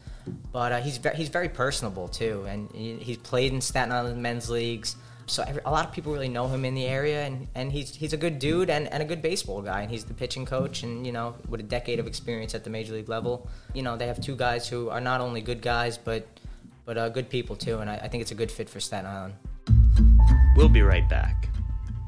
But 0.52 0.72
uh, 0.72 0.82
he's 0.82 0.98
ve- 0.98 1.16
he's 1.16 1.30
very 1.30 1.50
personable 1.50 2.08
too, 2.08 2.46
and 2.48 2.70
he, 2.74 2.96
he's 2.96 3.18
played 3.18 3.54
in 3.54 3.62
Staten 3.62 3.92
Island 3.92 4.22
men's 4.22 4.50
leagues. 4.50 4.96
So 5.28 5.46
a 5.66 5.72
lot 5.72 5.86
of 5.86 5.94
people 5.94 6.12
really 6.12 6.28
know 6.28 6.48
him 6.48 6.66
in 6.66 6.76
the 6.76 6.86
area, 6.86 7.26
and, 7.26 7.48
and 7.56 7.72
he's 7.72 7.96
he's 7.96 8.14
a 8.14 8.18
good 8.18 8.40
dude 8.40 8.70
and, 8.70 8.92
and 8.92 9.02
a 9.02 9.06
good 9.06 9.22
baseball 9.22 9.62
guy. 9.62 9.82
And 9.82 9.90
he's 9.90 10.04
the 10.04 10.14
pitching 10.14 10.46
coach, 10.46 10.84
and 10.84 11.06
you 11.06 11.12
know 11.12 11.36
with 11.48 11.60
a 11.60 11.64
decade 11.64 12.00
of 12.00 12.08
experience 12.08 12.54
at 12.54 12.64
the 12.64 12.70
major 12.70 12.94
league 12.94 13.10
level, 13.10 13.50
you 13.74 13.82
know 13.82 13.96
they 13.96 14.08
have 14.08 14.20
two 14.22 14.36
guys 14.36 14.68
who 14.68 14.90
are 14.90 15.02
not 15.02 15.22
only 15.22 15.42
good 15.42 15.62
guys 15.62 15.98
but 15.98 16.28
but 16.86 16.98
uh, 16.98 17.10
good 17.10 17.30
people 17.30 17.56
too. 17.56 17.80
And 17.80 17.90
I, 17.90 17.96
I 17.96 18.08
think 18.08 18.22
it's 18.22 18.32
a 18.32 18.36
good 18.36 18.52
fit 18.52 18.70
for 18.70 18.80
Staten 18.80 19.06
Island. 19.06 19.36
We'll 20.56 20.70
be 20.70 20.82
right 20.82 21.08
back. 21.08 21.48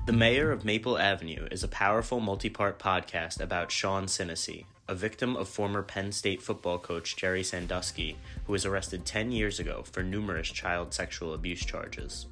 The 0.05 0.11
Mayor 0.11 0.51
of 0.51 0.65
Maple 0.65 0.97
Avenue 0.97 1.47
is 1.49 1.63
a 1.63 1.67
powerful 1.69 2.19
multi 2.19 2.49
part 2.49 2.77
podcast 2.77 3.39
about 3.39 3.71
Sean 3.71 4.07
Sinesy, 4.07 4.65
a 4.87 4.95
victim 4.95 5.35
of 5.37 5.47
former 5.47 5.81
Penn 5.81 6.11
State 6.11 6.41
football 6.41 6.77
coach 6.77 7.15
Jerry 7.15 7.43
Sandusky, 7.43 8.17
who 8.45 8.51
was 8.51 8.65
arrested 8.65 9.05
10 9.05 9.31
years 9.31 9.59
ago 9.59 9.83
for 9.91 10.03
numerous 10.03 10.49
child 10.49 10.93
sexual 10.93 11.33
abuse 11.33 11.65
charges. 11.65 12.27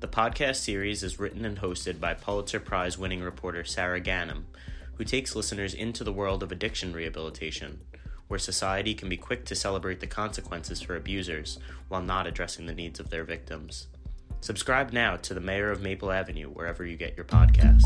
The 0.00 0.08
podcast 0.08 0.56
series 0.56 1.02
is 1.02 1.20
written 1.20 1.44
and 1.44 1.58
hosted 1.58 2.00
by 2.00 2.14
Pulitzer 2.14 2.58
Prize 2.58 2.98
winning 2.98 3.20
reporter 3.20 3.64
Sara 3.64 4.00
Ganim, 4.00 4.44
who 4.94 5.04
takes 5.04 5.36
listeners 5.36 5.74
into 5.74 6.04
the 6.04 6.12
world 6.12 6.42
of 6.42 6.50
addiction 6.50 6.92
rehabilitation, 6.92 7.80
where 8.28 8.38
society 8.38 8.94
can 8.94 9.08
be 9.08 9.16
quick 9.16 9.44
to 9.44 9.54
celebrate 9.54 10.00
the 10.00 10.06
consequences 10.06 10.80
for 10.80 10.96
abusers 10.96 11.58
while 11.88 12.02
not 12.02 12.26
addressing 12.26 12.66
the 12.66 12.74
needs 12.74 12.98
of 12.98 13.10
their 13.10 13.24
victims. 13.24 13.88
Subscribe 14.40 14.92
now 14.92 15.16
to 15.16 15.34
the 15.34 15.40
Mayor 15.40 15.70
of 15.70 15.82
Maple 15.82 16.10
Avenue 16.10 16.48
wherever 16.48 16.84
you 16.84 16.96
get 16.96 17.14
your 17.16 17.26
podcasts. 17.26 17.84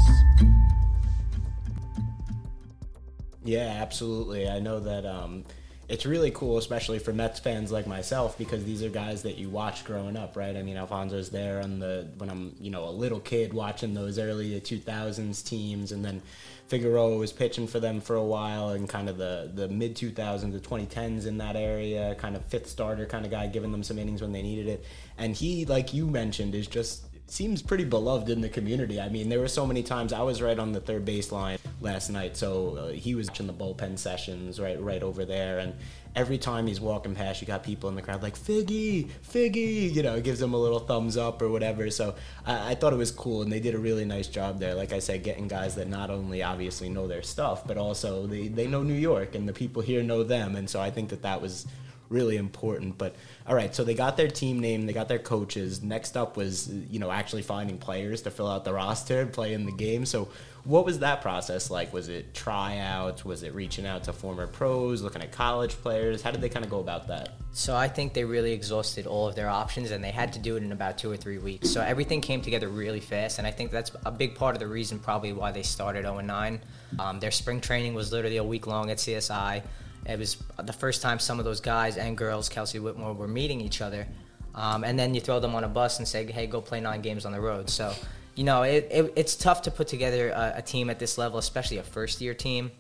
Yeah, 3.47 3.79
absolutely. 3.81 4.49
I 4.49 4.59
know 4.59 4.81
that 4.81 5.07
um, 5.07 5.45
it's 5.89 6.05
really 6.05 6.33
cool, 6.33 6.59
especially 6.59 6.99
for 6.99 7.13
Mets 7.13 7.39
fans 7.39 7.71
like 7.71 7.87
myself, 7.87 8.37
because 8.37 8.65
these 8.65 8.83
are 8.83 8.89
guys 8.89 9.23
that 9.23 9.39
you 9.39 9.49
watched 9.49 9.85
growing 9.85 10.17
up, 10.17 10.37
right? 10.37 10.57
I 10.57 10.63
mean, 10.63 10.77
Alfonzo's 10.77 11.31
there 11.31 11.63
on 11.63 11.79
the 11.79 12.09
when 12.19 12.29
I'm 12.29 12.57
you 12.61 12.71
know 12.71 12.89
a 12.89 12.91
little 12.91 13.21
kid 13.21 13.55
watching 13.55 13.95
those 13.95 14.19
early 14.19 14.61
2000s 14.61 15.47
teams, 15.47 15.93
and 15.93 16.05
then 16.05 16.23
Figueroa 16.67 17.17
was 17.17 17.33
pitching 17.33 17.69
for 17.69 17.79
them 17.79 18.01
for 18.01 18.17
a 18.17 18.25
while, 18.25 18.71
and 18.71 18.89
kind 18.89 19.09
of 19.09 19.17
the 19.17 19.49
the 19.55 19.69
mid 19.69 19.95
2000s 19.95 20.61
to 20.61 20.69
2010s 20.69 21.25
in 21.27 21.39
that 21.39 21.55
area, 21.55 22.17
kind 22.17 22.35
of 22.35 22.45
fifth 22.47 22.69
starter 22.69 23.07
kind 23.07 23.25
of 23.25 23.31
guy, 23.31 23.47
giving 23.47 23.71
them 23.71 23.85
some 23.85 23.97
innings 23.97 24.21
when 24.21 24.33
they 24.33 24.43
needed 24.43 24.67
it. 24.67 24.85
And 25.19 25.37
he, 25.37 25.67
like 25.67 25.95
you 25.95 26.09
mentioned, 26.09 26.57
is 26.57 26.67
just 26.67 27.06
seems 27.29 27.61
pretty 27.61 27.85
beloved 27.85 28.31
in 28.31 28.41
the 28.41 28.49
community. 28.49 29.01
I 29.01 29.09
mean, 29.09 29.29
there 29.29 29.41
were 29.41 29.49
so 29.49 29.67
many 29.67 29.83
times 29.83 30.13
I 30.13 30.23
was 30.23 30.41
right 30.41 30.59
on 30.59 30.73
the 30.73 30.81
third 30.81 31.05
baseline 31.05 31.59
last 31.81 32.09
night, 32.09 32.37
so 32.37 32.77
uh, 32.77 32.89
he 32.93 33.15
was 33.15 33.29
watching 33.29 33.47
the 33.47 33.53
bullpen 33.53 33.99
sessions 33.99 34.61
right 34.61 34.81
right 34.81 35.03
over 35.03 35.25
there, 35.25 35.59
and 35.59 35.75
every 36.15 36.39
time 36.39 36.67
he's 36.67 36.81
walking 36.81 37.15
past, 37.15 37.41
you 37.41 37.47
got 37.47 37.63
people 37.63 37.89
in 37.89 37.95
the 37.95 38.03
crowd 38.03 38.23
like 38.23 38.39
Figgy, 38.39 39.11
Figgy, 39.29 39.93
you 39.93 40.03
know, 40.03 40.21
gives 40.21 40.41
him 40.41 40.55
a 40.55 40.57
little 40.57 40.79
thumbs 40.79 41.17
up 41.17 41.43
or 41.43 41.49
whatever. 41.49 41.91
So 41.91 42.15
I, 42.47 42.71
I 42.71 42.75
thought 42.75 42.93
it 42.93 42.97
was 42.97 43.11
cool, 43.11 43.43
and 43.43 43.53
they 43.53 43.61
did 43.61 43.75
a 43.75 43.79
really 43.79 44.05
nice 44.05 44.29
job 44.29 44.59
there. 44.61 44.75
Like 44.75 44.93
I 44.93 45.01
said, 45.01 45.25
getting 45.25 45.49
guys 45.49 45.75
that 45.75 45.89
not 45.89 46.11
only 46.11 46.43
obviously 46.43 46.89
know 46.89 47.07
their 47.07 47.23
stuff, 47.23 47.67
but 47.67 47.77
also 47.77 48.27
they 48.27 48.49
they 48.49 48.67
know 48.67 48.83
New 48.83 48.95
York, 48.95 49.35
and 49.35 49.49
the 49.49 49.53
people 49.53 49.83
here 49.83 50.03
know 50.03 50.23
them, 50.23 50.55
and 50.55 50.71
so 50.71 50.81
I 50.81 50.91
think 50.91 51.11
that 51.11 51.23
that 51.23 51.43
was 51.43 51.67
really 52.09 52.37
important. 52.37 52.99
But 52.99 53.17
all 53.47 53.55
right, 53.55 53.75
so 53.75 53.85
they 53.85 53.95
got 53.95 54.17
their 54.17 54.29
team 54.29 54.61
name, 54.61 54.87
they 54.87 54.93
got 54.93 55.09
their 55.09 55.19
coaches. 55.19 55.83
Next 55.83 56.17
up 56.17 56.37
was 56.37 56.69
you 56.69 56.99
know 56.99 57.11
actually 57.11 57.43
finding 57.43 57.79
players 57.79 58.23
to 58.23 58.31
fill 58.31 58.49
out 58.49 58.65
the 58.65 58.73
roster 58.73 59.21
and 59.21 59.33
play 59.33 59.55
in 59.55 59.67
the 59.67 59.73
game. 59.73 60.07
So 60.07 60.29
what 60.67 60.85
was 60.85 60.99
that 60.99 61.23
process 61.23 61.71
like? 61.71 61.93
Was 61.93 62.09
it 62.09 62.35
tryouts? 62.35 63.25
Was 63.25 63.45
it 63.45 63.55
reaching 63.55 63.87
out 63.87 64.03
to 64.05 64.13
former 64.13 64.49
pros, 64.49 65.01
looking 65.01 65.23
at 65.23 65.31
college 65.31 65.75
players? 65.75 66.23
How 66.23 66.33
did 66.33 66.41
they 66.41 66.49
kind 66.49 66.65
of 66.65 66.71
go 66.71 66.81
about 66.81 67.07
that? 67.07 67.37
So 67.53 67.77
I 67.77 67.87
think 67.87 68.15
they 68.15 68.25
really 68.25 68.53
exhausted 68.53 69.07
all 69.07 69.29
of 69.29 69.37
their 69.37 69.49
options, 69.49 69.93
and 69.93 70.03
they 70.03 70.11
had 70.11 70.33
to 70.33 70.41
do 70.41 70.57
it 70.57 70.65
in 70.65 70.73
about 70.73 70.99
two 70.99 71.11
or 71.11 71.17
three 71.17 71.39
weeks. 71.39 71.71
So 71.71 71.81
everything 71.81 72.21
came 72.21 72.43
together 72.43 72.69
really 72.69 72.99
fast, 72.99 73.39
and 73.39 73.47
I 73.47 73.53
think 73.53 73.71
that's 73.71 73.93
a 74.05 74.11
big 74.11 74.35
part 74.35 74.57
of 74.57 74.61
the 74.61 74.67
reason 74.67 74.99
probably 74.99 75.33
why 75.33 75.53
they 75.53 75.63
started 75.63 76.03
0 76.03 76.21
9. 76.21 76.61
Um, 76.99 77.21
their 77.21 77.31
spring 77.31 77.61
training 77.61 77.95
was 77.95 78.11
literally 78.11 78.39
a 78.39 78.45
week 78.45 78.67
long 78.67 78.91
at 78.91 78.99
CSI. 78.99 79.63
It 80.09 80.19
was 80.19 80.37
the 80.63 80.73
first 80.73 81.03
time 81.03 81.19
some 81.19 81.39
of 81.39 81.45
those 81.45 81.61
guys 81.61 81.97
and 81.97 82.17
girls, 82.17 82.49
Kelsey 82.49 82.79
Whitmore, 82.79 83.13
were 83.13 83.29
meeting 83.29 83.61
each 83.61 83.81
other. 83.81 84.07
Um, 84.55 84.85
and 84.85 84.99
then 84.99 85.15
you 85.15 85.21
throw 85.21 85.41
them 85.41 85.55
on 85.55 85.65
a 85.65 85.69
bus 85.69 85.99
and 85.99 86.09
say, 86.09 86.31
hey, 86.31 86.47
go 86.47 86.61
play 86.61 86.81
nine 86.81 87.03
games 87.03 87.27
on 87.27 87.33
the 87.33 87.41
road. 87.41 87.69
So, 87.69 87.93
you 88.35 88.45
know, 88.45 88.63
it, 88.63 88.89
it, 88.91 89.13
it's 89.17 89.37
tough 89.37 89.63
to 89.63 89.71
put 89.71 89.89
together 89.89 90.31
a, 90.31 90.55
a 90.57 90.63
team 90.63 90.89
at 90.89 90.99
this 90.99 91.19
level, 91.19 91.39
especially 91.39 91.79
a 91.79 91.83
first 91.83 92.21
year 92.21 92.35
team. 92.35 92.71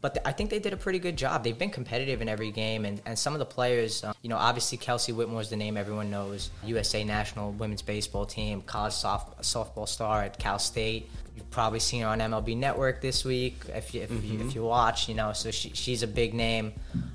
But 0.00 0.14
th- 0.14 0.26
I 0.26 0.32
think 0.32 0.50
they 0.50 0.58
did 0.58 0.72
a 0.72 0.76
pretty 0.76 0.98
good 0.98 1.16
job. 1.16 1.44
They've 1.44 1.58
been 1.58 1.70
competitive 1.70 2.22
in 2.22 2.28
every 2.28 2.50
game, 2.50 2.84
and, 2.84 3.02
and 3.04 3.18
some 3.18 3.34
of 3.34 3.38
the 3.38 3.46
players, 3.46 4.02
um, 4.02 4.14
you 4.22 4.30
know, 4.30 4.36
obviously 4.36 4.78
Kelsey 4.78 5.12
Whitmore 5.12 5.42
is 5.42 5.50
the 5.50 5.56
name 5.56 5.76
everyone 5.76 6.10
knows. 6.10 6.50
USA 6.64 7.04
national 7.04 7.52
women's 7.52 7.82
baseball 7.82 8.24
team, 8.24 8.62
college 8.62 8.94
soft, 8.94 9.42
softball 9.42 9.86
star 9.86 10.22
at 10.22 10.38
Cal 10.38 10.58
State. 10.58 11.10
You've 11.36 11.50
probably 11.50 11.80
seen 11.80 12.02
her 12.02 12.08
on 12.08 12.18
MLB 12.18 12.56
Network 12.56 13.00
this 13.00 13.24
week 13.24 13.62
if 13.68 13.94
you, 13.94 14.02
if, 14.02 14.10
you, 14.24 14.40
if 14.40 14.54
you 14.54 14.62
watch, 14.62 15.08
you 15.08 15.14
know, 15.14 15.32
so 15.32 15.50
she, 15.50 15.70
she's 15.74 16.02
a 16.02 16.06
big 16.06 16.34
name. 16.34 16.72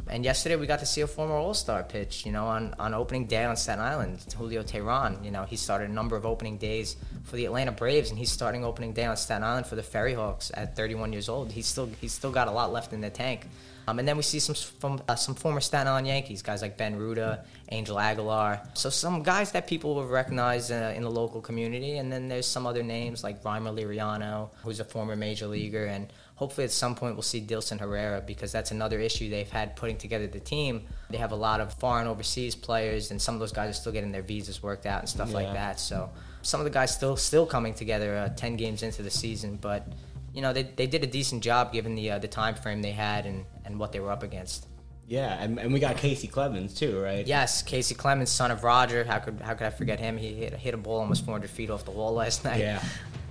And 0.08 0.24
yesterday 0.24 0.56
we 0.56 0.68
got 0.68 0.80
to 0.80 0.86
see 0.86 1.02
a 1.02 1.08
former 1.08 1.36
All 1.36 1.54
Star 1.54 1.84
pitch, 1.84 2.26
you 2.26 2.32
know, 2.32 2.46
on, 2.46 2.76
on 2.80 2.94
opening 2.94 3.26
day 3.26 3.44
on 3.44 3.56
Staten 3.58 3.84
Island, 3.84 4.26
Julio 4.38 4.64
Teheran. 4.64 5.24
You 5.24 5.32
know, 5.32 5.44
he 5.44 5.56
started 5.56 5.90
a 5.90 5.94
number 5.94 6.16
of 6.16 6.26
opening 6.26 6.58
days 6.58 6.98
for 7.26 7.36
the 7.36 7.46
Atlanta 7.46 7.72
Braves, 7.72 8.10
and 8.10 8.18
he's 8.18 8.32
starting 8.32 8.64
opening 8.64 8.94
day 8.94 9.06
on 9.06 9.18
Staten 9.18 9.44
Island 9.44 9.66
for 9.66 9.76
the 9.76 9.84
Ferry 9.84 10.14
Hawks 10.14 10.52
at 10.54 10.76
31 10.76 11.12
years 11.12 11.28
old. 11.28 11.52
He's 11.52 11.66
still 11.66 11.90
he's 12.00 12.14
still 12.14 12.32
got 12.32 12.48
a 12.48 12.52
lot 12.52 12.72
left 12.72 12.94
in 12.94 13.02
the 13.02 13.10
tank. 13.10 13.48
Um, 13.88 14.00
and 14.00 14.08
then 14.08 14.18
we 14.18 14.24
see 14.24 14.40
some 14.40 14.56
from 14.56 15.02
uh, 15.08 15.16
some 15.16 15.36
former 15.36 15.62
Staten 15.62 15.88
Island 15.88 16.08
Yankees, 16.08 16.42
guys 16.42 16.62
like 16.62 16.78
Ben 16.78 16.96
Ruta, 16.96 17.46
Angel 17.70 18.00
Aguilar. 18.00 18.62
So 18.74 18.90
some 18.90 19.22
guys 19.22 19.52
that 19.52 19.68
people 19.68 19.96
will 19.96 20.08
recognize 20.08 20.72
uh, 20.72 20.94
in 20.96 21.04
the 21.04 21.12
local 21.12 21.42
community. 21.42 21.98
And 21.98 22.12
then 22.12 22.28
there's 22.28 22.48
some 22.48 22.66
other 22.66 22.84
names 22.84 23.24
like 23.24 23.44
Rymer 23.46 23.72
Liriano, 23.72 24.50
who's 24.64 24.80
a 24.80 24.86
former 24.86 25.16
major 25.16 25.48
leaguer. 25.48 25.86
And 25.86 26.12
hopefully 26.36 26.66
at 26.66 26.72
some 26.72 26.96
point 26.96 27.16
we'll 27.16 27.22
see 27.22 27.42
Dilson 27.42 27.80
Herrera 27.80 28.22
because 28.22 28.52
that's 28.52 28.72
another 28.72 29.00
issue 29.00 29.30
they've 29.30 29.50
had 29.50 29.76
putting 29.76 29.98
together 29.98 30.28
the 30.28 30.40
team. 30.40 30.84
They 31.10 31.18
have 31.18 31.32
a 31.32 31.36
lot 31.36 31.62
of 31.62 31.74
foreign 31.76 32.08
overseas 32.08 32.56
players, 32.56 33.12
and 33.12 33.22
some 33.22 33.36
of 33.36 33.40
those 33.40 33.52
guys 33.52 33.70
are 33.70 33.80
still 33.80 33.92
getting 33.92 34.12
their 34.12 34.22
visas 34.22 34.62
worked 34.62 34.86
out 34.86 35.00
and 35.00 35.10
stuff 35.10 35.34
like 35.34 35.54
that. 35.54 35.80
So 35.80 36.10
some 36.42 36.60
of 36.60 36.66
the 36.66 36.72
guys 36.72 36.94
still 36.94 37.16
still 37.16 37.46
coming 37.46 37.74
together 37.74 38.18
uh, 38.18 38.30
10 38.30 38.56
games 38.56 38.84
into 38.84 39.02
the 39.02 39.12
season, 39.12 39.58
but 39.62 39.88
you 40.36 40.42
know 40.42 40.52
they, 40.52 40.64
they 40.64 40.86
did 40.86 41.04
a 41.04 41.08
decent 41.08 41.42
job 41.42 41.72
given 41.72 41.96
the 41.96 42.12
uh, 42.12 42.20
the 42.20 42.28
time 42.28 42.56
frame 42.56 42.82
they 42.82 42.92
had 42.92 43.26
and, 43.26 43.46
and 43.64 43.80
what 43.80 43.94
they 43.94 44.02
were 44.02 44.12
up 44.12 44.22
against. 44.22 44.68
Yeah, 45.08 45.42
and, 45.42 45.60
and 45.60 45.72
we 45.72 45.80
got 45.80 45.98
Kacy 45.98 46.30
Clemens 46.30 46.74
too, 46.74 47.00
right? 47.00 47.26
Yes, 47.26 47.62
Kacy 47.64 47.96
Clemens, 47.96 48.32
son 48.32 48.52
of 48.52 48.64
Roger. 48.64 49.04
How 49.04 49.20
could 49.20 49.40
how 49.40 49.54
could 49.54 49.68
I 49.68 49.70
forget 49.70 50.00
him? 50.00 50.18
He 50.18 50.34
hit, 50.34 50.54
hit 50.54 50.74
a 50.74 50.78
ball 50.78 51.00
almost 51.00 51.26
400 51.26 51.50
feet 51.50 51.70
off 51.70 51.86
the 51.86 51.92
wall 51.92 52.14
last 52.14 52.44
night. 52.44 52.60
Yeah. 52.60 52.84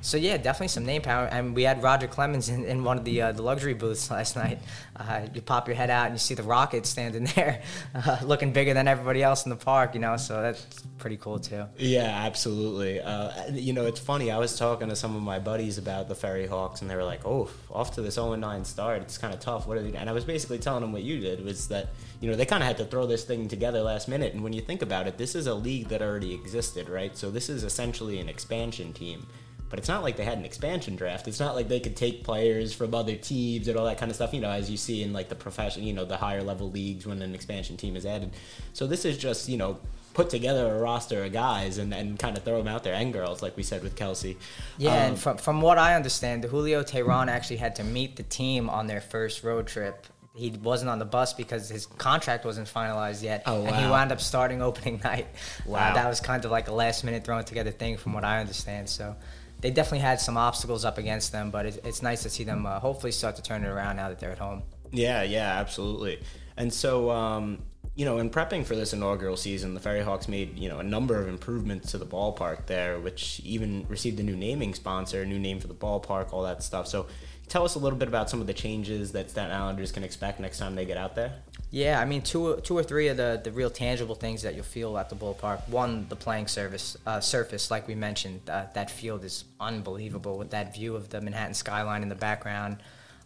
So 0.04 0.18
yeah, 0.18 0.36
definitely 0.36 0.68
some 0.68 0.84
name 0.84 1.00
power. 1.00 1.24
And 1.24 1.54
we 1.54 1.62
had 1.62 1.82
Roger 1.82 2.06
Clemens 2.06 2.50
in, 2.50 2.66
in 2.66 2.84
one 2.84 2.98
of 2.98 3.04
the 3.04 3.22
uh, 3.22 3.32
the 3.32 3.40
luxury 3.40 3.72
booths 3.72 4.10
last 4.10 4.36
night. 4.36 4.58
Uh, 4.94 5.26
you 5.32 5.40
pop 5.40 5.66
your 5.66 5.76
head 5.76 5.88
out 5.88 6.06
and 6.06 6.14
you 6.14 6.18
see 6.18 6.34
the 6.34 6.42
Rockets 6.42 6.90
standing 6.90 7.24
there, 7.34 7.62
uh, 7.94 8.18
looking 8.22 8.52
bigger 8.52 8.74
than 8.74 8.86
everybody 8.86 9.22
else 9.22 9.46
in 9.46 9.50
the 9.50 9.56
park. 9.56 9.94
You 9.94 10.00
know, 10.00 10.18
so 10.18 10.42
that's 10.42 10.82
pretty 10.98 11.16
cool 11.16 11.38
too. 11.38 11.64
Yeah, 11.78 12.02
absolutely. 12.02 13.00
Uh, 13.00 13.30
you 13.52 13.72
know, 13.72 13.86
it's 13.86 13.98
funny. 13.98 14.30
I 14.30 14.36
was 14.36 14.58
talking 14.58 14.90
to 14.90 14.96
some 14.96 15.16
of 15.16 15.22
my 15.22 15.38
buddies 15.38 15.78
about 15.78 16.08
the 16.08 16.14
Ferry 16.14 16.46
Hawks, 16.46 16.82
and 16.82 16.90
they 16.90 16.96
were 16.96 17.04
like, 17.04 17.24
"Oh, 17.24 17.48
off 17.72 17.94
to 17.94 18.02
this 18.02 18.18
0-9 18.18 18.66
start. 18.66 19.00
It's 19.00 19.16
kind 19.16 19.32
of 19.32 19.40
tough. 19.40 19.66
What 19.66 19.78
are 19.78 19.82
they?" 19.82 19.96
And 19.96 20.10
I 20.10 20.12
was 20.12 20.24
basically 20.24 20.58
telling 20.58 20.82
them 20.82 20.92
what 20.92 21.02
you 21.02 21.18
did 21.18 21.42
was 21.42 21.68
that 21.68 21.88
you 22.20 22.30
know 22.30 22.36
they 22.36 22.44
kind 22.44 22.62
of 22.62 22.66
had 22.66 22.76
to 22.76 22.84
throw 22.84 23.06
this 23.06 23.24
thing 23.24 23.48
together 23.48 23.80
last 23.80 24.08
minute. 24.08 24.34
And 24.34 24.44
when 24.44 24.52
you 24.52 24.60
think 24.60 24.82
about 24.82 25.06
it, 25.06 25.16
this 25.16 25.34
is 25.34 25.46
a 25.46 25.54
league 25.54 25.88
that 25.88 26.02
already 26.02 26.34
existed, 26.34 26.90
right? 26.90 27.16
So 27.16 27.30
this 27.30 27.48
is 27.48 27.64
essentially 27.64 28.20
an 28.20 28.28
expansion 28.28 28.92
team 28.92 29.26
but 29.74 29.80
it's 29.80 29.88
not 29.88 30.04
like 30.04 30.16
they 30.16 30.22
had 30.22 30.38
an 30.38 30.44
expansion 30.44 30.94
draft. 30.94 31.26
It's 31.26 31.40
not 31.40 31.56
like 31.56 31.66
they 31.66 31.80
could 31.80 31.96
take 31.96 32.22
players 32.22 32.72
from 32.72 32.94
other 32.94 33.16
teams 33.16 33.66
and 33.66 33.76
all 33.76 33.86
that 33.86 33.98
kind 33.98 34.08
of 34.08 34.14
stuff. 34.14 34.32
You 34.32 34.40
know, 34.40 34.50
as 34.50 34.70
you 34.70 34.76
see 34.76 35.02
in 35.02 35.12
like 35.12 35.28
the 35.28 35.34
profession, 35.34 35.82
you 35.82 35.92
know, 35.92 36.04
the 36.04 36.16
higher 36.16 36.44
level 36.44 36.70
leagues 36.70 37.08
when 37.08 37.20
an 37.22 37.34
expansion 37.34 37.76
team 37.76 37.96
is 37.96 38.06
added. 38.06 38.30
So 38.72 38.86
this 38.86 39.04
is 39.04 39.18
just 39.18 39.48
you 39.48 39.56
know 39.56 39.80
put 40.12 40.30
together 40.30 40.72
a 40.76 40.78
roster 40.78 41.24
of 41.24 41.32
guys 41.32 41.78
and, 41.78 41.92
and 41.92 42.20
kind 42.20 42.38
of 42.38 42.44
throw 42.44 42.58
them 42.58 42.68
out 42.68 42.84
there 42.84 42.94
and 42.94 43.12
girls, 43.12 43.42
like 43.42 43.56
we 43.56 43.64
said 43.64 43.82
with 43.82 43.96
Kelsey. 43.96 44.36
Yeah, 44.78 44.90
Um, 44.92 44.96
and 44.98 45.18
from 45.18 45.38
from 45.38 45.60
what 45.60 45.76
I 45.76 45.96
understand, 45.96 46.44
Julio 46.44 46.84
Teheran 46.84 47.26
actually 47.26 47.56
had 47.56 47.74
to 47.74 47.82
meet 47.82 48.14
the 48.14 48.22
team 48.22 48.70
on 48.70 48.86
their 48.86 49.00
first 49.00 49.42
road 49.42 49.66
trip. 49.66 50.06
He 50.36 50.50
wasn't 50.50 50.88
on 50.90 51.00
the 51.00 51.04
bus 51.04 51.32
because 51.32 51.68
his 51.68 51.86
contract 51.86 52.44
wasn't 52.44 52.68
finalized 52.68 53.24
yet, 53.24 53.42
Oh, 53.46 53.64
and 53.64 53.74
he 53.74 53.90
wound 53.90 54.12
up 54.12 54.20
starting 54.20 54.62
opening 54.68 55.00
night. 55.02 55.26
Wow. 55.66 55.90
Uh, 55.90 55.94
that 55.94 56.08
was 56.08 56.20
kind 56.20 56.44
of 56.44 56.52
like 56.52 56.68
a 56.68 56.72
last 56.72 57.02
minute 57.02 57.24
thrown 57.24 57.42
together 57.42 57.72
thing, 57.72 57.96
from 57.96 58.12
what 58.12 58.22
I 58.22 58.38
understand. 58.38 58.88
So. 58.88 59.16
They 59.64 59.70
definitely 59.70 60.00
had 60.00 60.20
some 60.20 60.36
obstacles 60.36 60.84
up 60.84 60.98
against 60.98 61.32
them, 61.32 61.50
but 61.50 61.64
it's, 61.64 61.78
it's 61.78 62.02
nice 62.02 62.22
to 62.24 62.28
see 62.28 62.44
them 62.44 62.66
uh, 62.66 62.78
hopefully 62.80 63.10
start 63.10 63.36
to 63.36 63.42
turn 63.42 63.64
it 63.64 63.68
around 63.68 63.96
now 63.96 64.10
that 64.10 64.18
they're 64.18 64.30
at 64.30 64.38
home. 64.38 64.62
Yeah, 64.92 65.22
yeah, 65.22 65.58
absolutely. 65.58 66.20
And 66.58 66.70
so, 66.70 67.10
um, 67.10 67.62
you 67.94 68.04
know, 68.04 68.18
in 68.18 68.28
prepping 68.28 68.66
for 68.66 68.76
this 68.76 68.92
inaugural 68.92 69.38
season, 69.38 69.72
the 69.72 69.80
Ferry 69.80 70.02
Hawks 70.02 70.28
made 70.28 70.58
you 70.58 70.68
know 70.68 70.80
a 70.80 70.82
number 70.82 71.18
of 71.18 71.28
improvements 71.28 71.92
to 71.92 71.96
the 71.96 72.04
ballpark 72.04 72.66
there, 72.66 73.00
which 73.00 73.40
even 73.42 73.86
received 73.88 74.20
a 74.20 74.22
new 74.22 74.36
naming 74.36 74.74
sponsor, 74.74 75.22
a 75.22 75.26
new 75.26 75.38
name 75.38 75.60
for 75.60 75.68
the 75.68 75.74
ballpark, 75.74 76.34
all 76.34 76.42
that 76.42 76.62
stuff. 76.62 76.86
So, 76.86 77.06
tell 77.48 77.64
us 77.64 77.74
a 77.74 77.78
little 77.78 77.98
bit 77.98 78.08
about 78.08 78.30
some 78.30 78.40
of 78.40 78.46
the 78.46 78.54
changes 78.54 79.12
that 79.12 79.30
Staten 79.30 79.52
Islanders 79.52 79.92
can 79.92 80.02
expect 80.04 80.40
next 80.40 80.58
time 80.58 80.74
they 80.74 80.84
get 80.84 80.96
out 80.96 81.14
there. 81.14 81.32
Yeah, 81.70 82.00
I 82.00 82.04
mean, 82.04 82.22
two, 82.22 82.60
two 82.62 82.76
or 82.78 82.82
three 82.84 83.08
of 83.08 83.16
the, 83.16 83.40
the 83.42 83.50
real 83.50 83.70
tangible 83.70 84.14
things 84.14 84.42
that 84.42 84.54
you'll 84.54 84.64
feel 84.64 84.96
at 84.96 85.08
the 85.10 85.16
ballpark. 85.16 85.68
One, 85.68 86.06
the 86.08 86.14
playing 86.16 86.46
service 86.46 86.96
uh, 87.06 87.20
surface, 87.20 87.70
like 87.70 87.88
we 87.88 87.94
mentioned, 87.96 88.48
uh, 88.48 88.66
that 88.74 88.90
field 88.90 89.24
is 89.24 89.44
unbelievable 89.58 90.38
with 90.38 90.50
that 90.50 90.72
view 90.74 90.94
of 90.94 91.08
the 91.10 91.20
Manhattan 91.20 91.54
skyline 91.54 92.02
in 92.02 92.08
the 92.08 92.14
background. 92.14 92.76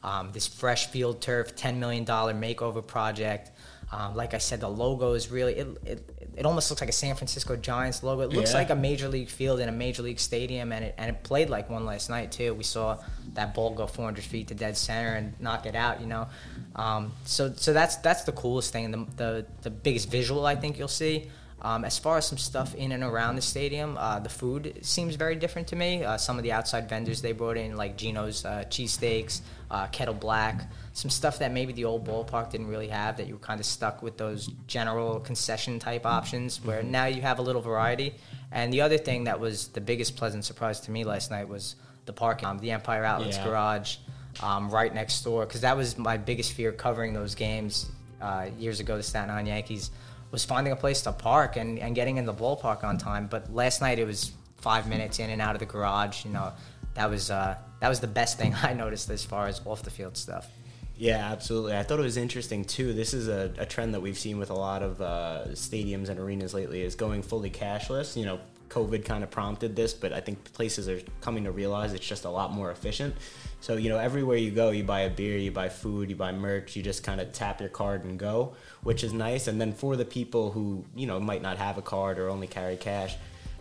Um, 0.03 0.31
this 0.33 0.47
fresh 0.47 0.87
field 0.87 1.21
turf, 1.21 1.57
ten 1.57 1.79
million 1.81 2.05
dollar 2.05 2.33
makeover 2.33 2.87
project. 2.87 3.51
Um, 3.91 4.15
like 4.15 4.33
I 4.33 4.39
said, 4.39 4.61
the 4.61 4.69
logo 4.69 5.15
is 5.15 5.31
really 5.31 5.55
it, 5.55 5.69
it. 5.85 6.11
It 6.37 6.47
almost 6.47 6.71
looks 6.71 6.81
like 6.81 6.89
a 6.91 6.93
San 6.93 7.17
Francisco 7.17 7.57
Giants 7.57 8.05
logo. 8.05 8.23
It 8.23 8.33
looks 8.33 8.53
Yeah. 8.53 8.59
like 8.59 8.71
a 8.71 8.77
major 8.77 9.09
league 9.09 9.29
field 9.29 9.59
in 9.59 9.69
a 9.69 9.73
major 9.73 10.03
league 10.03 10.21
stadium, 10.21 10.71
and 10.73 10.85
it 10.85 10.95
and 10.97 11.11
it 11.11 11.23
played 11.25 11.51
like 11.51 11.69
one 11.69 11.85
last 11.85 12.09
night 12.09 12.31
too. 12.31 12.55
We 12.55 12.63
saw 12.65 12.99
that 13.35 13.55
ball 13.55 13.75
go 13.75 13.87
400 13.87 14.25
feet 14.25 14.49
to 14.49 14.55
dead 14.55 14.77
center 14.77 15.15
and 15.15 15.39
knock 15.41 15.67
it 15.67 15.75
out. 15.75 16.01
You 16.01 16.07
know, 16.07 16.29
um, 16.77 17.13
so 17.25 17.53
so 17.55 17.73
that's 17.73 17.97
that's 17.97 18.25
the 18.25 18.33
coolest 18.33 18.73
thing, 18.73 18.91
the 18.91 19.07
the, 19.17 19.47
the 19.63 19.71
biggest 19.71 20.11
visual 20.11 20.47
I 20.47 20.57
think 20.57 20.79
you'll 20.79 20.89
see. 20.89 21.31
Um, 21.61 21.85
as 21.85 21.99
far 21.99 22.19
as 22.19 22.27
some 22.27 22.39
stuff 22.39 22.75
in 22.77 22.93
and 22.93 23.03
around 23.03 23.35
the 23.35 23.43
stadium, 23.43 23.97
uh, 23.99 24.21
the 24.21 24.29
food 24.29 24.79
seems 24.83 25.17
very 25.17 25.35
different 25.35 25.67
to 25.69 25.77
me. 25.77 26.05
Uh, 26.05 26.17
some 26.17 26.37
of 26.37 26.45
the 26.45 26.53
outside 26.53 26.89
vendors 26.89 27.21
they 27.21 27.33
brought 27.33 27.57
in, 27.57 27.77
like 27.77 27.97
Gino's 27.97 28.45
uh, 28.45 28.65
cheesesteaks, 28.69 29.41
uh, 29.69 29.89
Kettle 29.89 30.15
Black, 30.15 30.71
some 30.93 31.11
stuff 31.11 31.41
that 31.41 31.51
maybe 31.51 31.73
the 31.73 31.85
old 31.85 32.07
ballpark 32.07 32.53
didn't 32.53 32.69
really 32.69 32.89
have. 32.89 33.17
That 33.17 33.27
you 33.27 33.35
were 33.35 33.41
kind 33.41 33.59
of 33.59 33.67
stuck 33.67 34.03
with 34.03 34.17
those 34.17 34.49
general 34.69 35.19
concession 35.19 35.81
type 35.81 36.07
options, 36.07 36.65
where 36.65 36.85
now 36.85 37.07
you 37.07 37.23
have 37.23 37.41
a 37.41 37.43
little 37.43 37.63
variety. 37.63 38.15
And 38.53 38.73
the 38.73 38.81
other 38.81 38.97
thing 38.97 39.25
that 39.25 39.41
was 39.41 39.69
the 39.69 39.81
biggest 39.81 40.17
pleasant 40.17 40.45
surprise 40.45 40.79
to 40.81 40.93
me 40.93 41.03
last 41.03 41.31
night 41.31 41.49
was 41.49 41.75
the 42.09 42.13
parking, 42.13 42.49
um, 42.49 42.59
the 42.59 42.73
Empire 42.73 43.05
Outlets 43.05 43.37
Yeah. 43.37 43.45
garage, 43.45 43.97
um, 44.43 44.69
right 44.71 44.93
next 44.93 45.23
door, 45.23 45.47
because 45.47 45.61
that 45.61 45.77
was 45.77 45.97
my 45.97 46.17
biggest 46.17 46.53
fear 46.55 46.73
covering 46.73 47.13
those 47.13 47.37
games 47.37 47.87
uh, 48.21 48.49
years 48.59 48.81
ago. 48.81 48.97
The 48.97 49.03
Staten 49.05 49.31
Island 49.31 49.47
Yankees 49.47 49.93
was 50.33 50.45
finding 50.45 50.73
a 50.73 50.77
place 50.77 51.03
to 51.03 51.13
park 51.13 51.57
and, 51.57 51.79
and 51.79 51.95
getting 51.95 52.17
in 52.17 52.25
the 52.27 52.35
ballpark 52.35 52.83
on 52.83 52.99
time. 52.99 53.29
But 53.29 53.55
last 53.55 53.81
night 53.81 53.99
it 54.01 54.07
was 54.07 54.33
five 54.57 54.89
minutes 54.89 55.21
in 55.21 55.31
and 55.31 55.41
out 55.41 55.55
of 55.55 55.61
the 55.61 55.67
garage. 55.67 56.25
You 56.25 56.33
know, 56.33 56.53
that 56.95 57.09
was 57.09 57.31
uh, 57.31 57.57
that 57.81 57.89
was 57.89 58.01
the 58.01 58.09
best 58.09 58.39
thing 58.39 58.55
I 58.63 58.73
noticed 58.73 59.09
as 59.11 59.25
far 59.25 59.47
as 59.47 59.61
off 59.65 59.83
the 59.83 59.91
field 59.91 60.17
stuff. 60.17 60.49
Yeah, 60.97 61.31
absolutely. 61.31 61.77
I 61.77 61.85
thought 61.85 62.01
it 62.01 62.03
was 62.03 62.17
interesting 62.17 62.65
too. 62.65 62.93
This 62.93 63.15
is 63.15 63.29
a, 63.29 63.53
a 63.59 63.65
trend 63.67 63.95
that 63.95 64.01
we've 64.01 64.19
seen 64.19 64.37
with 64.37 64.51
a 64.51 64.55
lot 64.55 64.83
of 64.83 65.01
uh, 65.01 65.45
stadiums 65.51 66.09
and 66.09 66.19
arenas 66.19 66.55
lately 66.55 66.83
is 66.83 66.97
going 66.97 67.23
fully 67.23 67.51
cashless. 67.51 68.17
You 68.17 68.25
know, 68.27 68.41
COVID 68.69 69.05
kind 69.05 69.25
of 69.25 69.31
prompted 69.31 69.75
this, 69.77 69.95
but 69.95 70.13
I 70.13 70.21
think 70.21 70.53
places 70.53 70.89
are 70.89 71.01
coming 71.21 71.45
to 71.45 71.53
realize 71.53 71.93
it's 71.93 72.07
just 72.07 72.25
a 72.25 72.31
lot 72.31 72.53
more 72.53 72.71
efficient. 72.71 73.15
So, 73.61 73.77
you 73.77 73.89
know, 73.89 73.99
everywhere 73.99 74.37
you 74.37 74.51
go, 74.51 74.71
you 74.71 74.85
buy 74.85 75.01
a 75.01 75.11
beer, 75.11 75.37
you 75.37 75.51
buy 75.51 75.69
food, 75.69 76.11
you 76.11 76.17
buy 76.17 76.33
merch, 76.33 76.77
you 76.77 76.83
just 76.83 77.03
kind 77.03 77.21
of 77.21 77.33
tap 77.33 77.61
your 77.61 77.71
card 77.71 78.05
and 78.05 78.19
go, 78.19 78.55
which 78.83 79.03
is 79.03 79.13
nice. 79.13 79.49
And 79.49 79.61
then 79.61 79.73
for 79.73 79.97
the 79.97 80.05
people 80.05 80.53
who, 80.53 80.85
you 80.95 81.07
know, 81.07 81.19
might 81.19 81.43
not 81.43 81.59
have 81.59 81.79
a 81.79 81.83
card 81.83 82.19
or 82.19 82.29
only 82.29 82.47
carry 82.47 82.77
cash, 82.77 83.17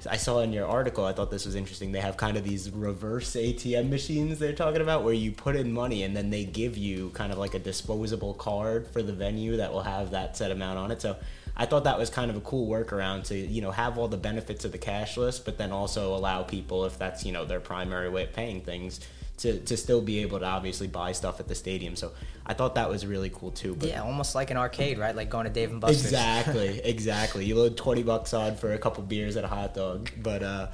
I 0.10 0.18
saw 0.18 0.42
in 0.42 0.54
your 0.54 0.68
article, 0.68 1.06
I 1.06 1.14
thought 1.14 1.32
this 1.32 1.46
was 1.46 1.56
interesting. 1.56 1.92
They 1.92 2.02
have 2.02 2.18
kind 2.18 2.38
of 2.38 2.44
these 2.44 2.70
reverse 2.70 3.34
ATM 3.34 3.90
machines 3.90 4.38
they're 4.38 4.54
talking 4.54 4.82
about 4.82 5.04
where 5.04 5.14
you 5.14 5.32
put 5.32 5.56
in 5.56 5.74
money 5.74 6.04
and 6.04 6.16
then 6.16 6.30
they 6.30 6.46
give 6.46 6.78
you 6.78 7.10
kind 7.10 7.32
of 7.32 7.40
like 7.40 7.56
a 7.56 7.60
disposable 7.60 8.36
card 8.36 8.88
for 8.88 9.02
the 9.02 9.14
venue 9.14 9.58
that 9.58 9.74
will 9.74 9.82
have 9.82 10.12
that 10.12 10.38
set 10.38 10.52
amount 10.52 10.78
on 10.78 10.92
it. 10.92 11.02
So 11.02 11.18
I 11.58 11.66
thought 11.66 11.86
that 11.86 11.98
was 11.98 12.12
kind 12.12 12.30
of 12.30 12.38
a 12.38 12.42
cool 12.42 12.70
workaround 12.70 13.26
to, 13.26 13.36
you 13.36 13.62
know, 13.62 13.72
have 13.72 13.98
all 13.98 14.08
the 14.08 14.18
benefits 14.18 14.64
of 14.64 14.72
the 14.72 14.78
cashless, 14.78 15.44
but 15.44 15.58
then 15.58 15.72
also 15.72 16.16
allow 16.16 16.44
people, 16.44 16.86
if 16.86 17.00
that's, 17.00 17.26
you 17.26 17.32
know, 17.32 17.46
their 17.46 17.60
primary 17.60 18.10
way 18.10 18.26
of 18.26 18.34
paying 18.34 18.62
things, 18.62 19.00
to, 19.38 19.60
to 19.60 19.78
still 19.78 20.02
be 20.02 20.20
able 20.20 20.40
to 20.40 20.46
obviously 20.46 20.88
buy 20.88 21.12
stuff 21.12 21.40
at 21.40 21.48
the 21.48 21.56
stadium. 21.56 21.96
So 21.96 22.12
I 22.46 22.54
thought 22.54 22.76
that 22.76 22.90
was 22.90 23.06
really 23.06 23.30
cool 23.30 23.52
too. 23.52 23.76
But 23.76 23.90
Yeah, 23.90 24.02
almost 24.02 24.34
like 24.34 24.50
an 24.50 24.58
arcade, 24.58 24.98
right? 24.98 25.16
Like 25.16 25.30
going 25.30 25.46
to 25.46 25.52
Dave 25.52 25.72
and 25.72 25.80
Buster's. 25.80 26.06
Exactly, 26.06 26.80
exactly. 26.84 27.46
You 27.46 27.56
load 27.56 27.78
twenty 27.78 28.04
bucks 28.04 28.34
on 28.34 28.56
for 28.56 28.74
a 28.74 28.80
couple 28.80 29.04
beers 29.04 29.38
at 29.38 29.44
a 29.44 29.48
hot 29.48 29.76
dog, 29.76 30.10
but 30.18 30.42
uh, 30.42 30.68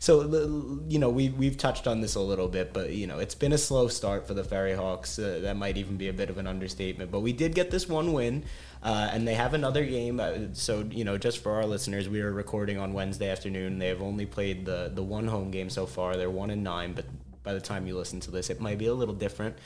so 0.00 0.80
you 0.88 0.98
know 0.98 1.08
we 1.08 1.30
we've 1.30 1.56
touched 1.56 1.86
on 1.86 2.02
this 2.02 2.14
a 2.14 2.20
little 2.20 2.48
bit, 2.48 2.74
but 2.74 2.90
you 2.90 3.06
know 3.06 3.20
it's 3.20 3.34
been 3.34 3.52
a 3.52 3.58
slow 3.58 3.88
start 3.88 4.26
for 4.26 4.34
the 4.34 4.44
Ferry 4.44 4.74
Hawks. 4.74 5.18
Uh, 5.18 5.38
that 5.42 5.56
might 5.56 5.78
even 5.78 5.96
be 5.96 6.08
a 6.08 6.12
bit 6.12 6.28
of 6.28 6.36
an 6.36 6.46
understatement, 6.46 7.10
but 7.10 7.20
we 7.20 7.32
did 7.32 7.54
get 7.54 7.70
this 7.70 7.88
one 7.88 8.12
win. 8.12 8.44
Uh, 8.82 9.10
and 9.12 9.28
they 9.28 9.34
have 9.34 9.52
another 9.52 9.84
game. 9.84 10.20
Uh, 10.20 10.32
so 10.52 10.86
you 10.90 11.04
know, 11.04 11.18
just 11.18 11.42
for 11.42 11.52
our 11.52 11.66
listeners, 11.66 12.08
we 12.08 12.20
are 12.20 12.32
recording 12.32 12.78
on 12.78 12.92
Wednesday 12.92 13.28
afternoon. 13.30 13.78
They 13.78 13.88
have 13.88 14.00
only 14.00 14.26
played 14.26 14.64
the 14.64 14.90
the 14.94 15.02
one 15.02 15.26
home 15.26 15.50
game 15.50 15.68
so 15.68 15.86
far. 15.86 16.16
They're 16.16 16.30
one 16.30 16.50
and 16.50 16.64
nine, 16.64 16.94
but 16.94 17.04
by 17.42 17.52
the 17.52 17.60
time 17.60 17.86
you 17.86 17.96
listen 17.96 18.20
to 18.20 18.30
this, 18.30 18.50
it 18.50 18.60
might 18.60 18.78
be 18.78 18.86
a 18.86 18.94
little 18.94 19.14
different. 19.14 19.56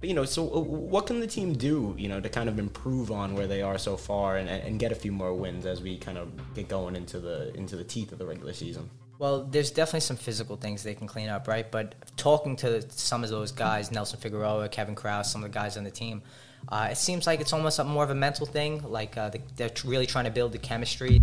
But, 0.00 0.08
you 0.08 0.14
know, 0.14 0.24
so 0.24 0.44
uh, 0.44 0.60
what 0.60 1.06
can 1.06 1.20
the 1.20 1.26
team 1.26 1.54
do, 1.54 1.94
you 1.98 2.08
know, 2.08 2.20
to 2.20 2.28
kind 2.28 2.48
of 2.48 2.58
improve 2.58 3.10
on 3.10 3.34
where 3.34 3.48
they 3.48 3.62
are 3.62 3.78
so 3.78 3.96
far 3.96 4.36
and, 4.36 4.48
and 4.48 4.78
get 4.78 4.92
a 4.92 4.94
few 4.94 5.10
more 5.10 5.34
wins 5.34 5.66
as 5.66 5.82
we 5.82 5.96
kind 5.98 6.16
of 6.16 6.28
get 6.54 6.68
going 6.68 6.94
into 6.94 7.18
the 7.18 7.52
into 7.56 7.76
the 7.76 7.84
teeth 7.84 8.12
of 8.12 8.18
the 8.18 8.26
regular 8.26 8.52
season? 8.52 8.88
Well, 9.18 9.42
there's 9.44 9.72
definitely 9.72 10.00
some 10.00 10.16
physical 10.16 10.56
things 10.56 10.84
they 10.84 10.94
can 10.94 11.08
clean 11.08 11.28
up, 11.28 11.48
right? 11.48 11.68
But 11.68 11.96
talking 12.16 12.54
to 12.56 12.88
some 12.92 13.24
of 13.24 13.30
those 13.30 13.50
guys, 13.50 13.90
Nelson 13.90 14.20
Figueroa, 14.20 14.68
Kevin 14.68 14.94
Krause, 14.94 15.32
some 15.32 15.42
of 15.42 15.50
the 15.50 15.58
guys 15.58 15.76
on 15.76 15.82
the 15.82 15.90
team, 15.90 16.22
uh, 16.68 16.88
it 16.90 16.96
seems 16.96 17.26
like 17.26 17.40
it's 17.40 17.52
almost 17.52 17.78
a, 17.78 17.84
more 17.84 18.04
of 18.04 18.10
a 18.10 18.14
mental 18.14 18.46
thing. 18.46 18.82
Like 18.82 19.16
uh, 19.16 19.30
they, 19.30 19.42
they're 19.56 19.68
tr- 19.70 19.88
really 19.88 20.06
trying 20.06 20.24
to 20.24 20.30
build 20.30 20.52
the 20.52 20.58
chemistry. 20.58 21.20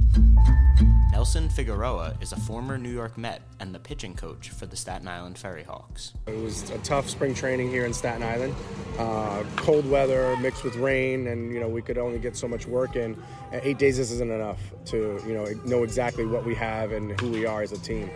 Nelson 1.12 1.48
Figueroa 1.50 2.14
is 2.20 2.34
a 2.34 2.36
former 2.36 2.78
New 2.78 2.92
York 2.92 3.18
Met 3.18 3.42
and 3.62 3.74
the 3.74 3.80
pitching 3.80 4.16
coach 4.16 4.50
for 4.50 4.66
the 4.66 4.76
Staten 4.76 5.08
Island 5.08 5.38
Ferry 5.38 5.64
Hawks. 5.64 6.14
It 6.28 6.38
was 6.38 6.70
a 6.72 6.78
tough 6.80 7.10
spring 7.10 7.34
training 7.34 7.70
here 7.70 7.86
in 7.86 7.94
Staten 7.94 8.22
Island. 8.22 8.54
Uh, 9.00 9.44
cold 9.56 9.90
weather 9.90 10.36
mixed 10.38 10.66
with 10.66 10.76
rain, 10.76 11.28
and 11.28 11.54
you 11.54 11.60
know 11.62 11.70
we 11.70 11.82
could 11.82 11.98
only 11.98 12.20
get 12.20 12.36
so 12.36 12.50
much 12.50 12.68
work 12.68 12.98
in. 12.98 13.16
Eight 13.54 13.78
days 13.78 13.96
this 13.98 14.12
isn't 14.12 14.30
enough 14.30 14.60
to 14.88 15.22
you 15.26 15.34
know 15.34 15.46
know 15.64 15.84
exactly 15.84 16.26
what 16.26 16.44
we 16.44 16.54
have 16.56 16.92
and 16.92 17.18
who 17.22 17.30
we 17.30 17.46
are 17.46 17.62
as 17.62 17.72
a 17.72 17.80
team. 17.80 18.10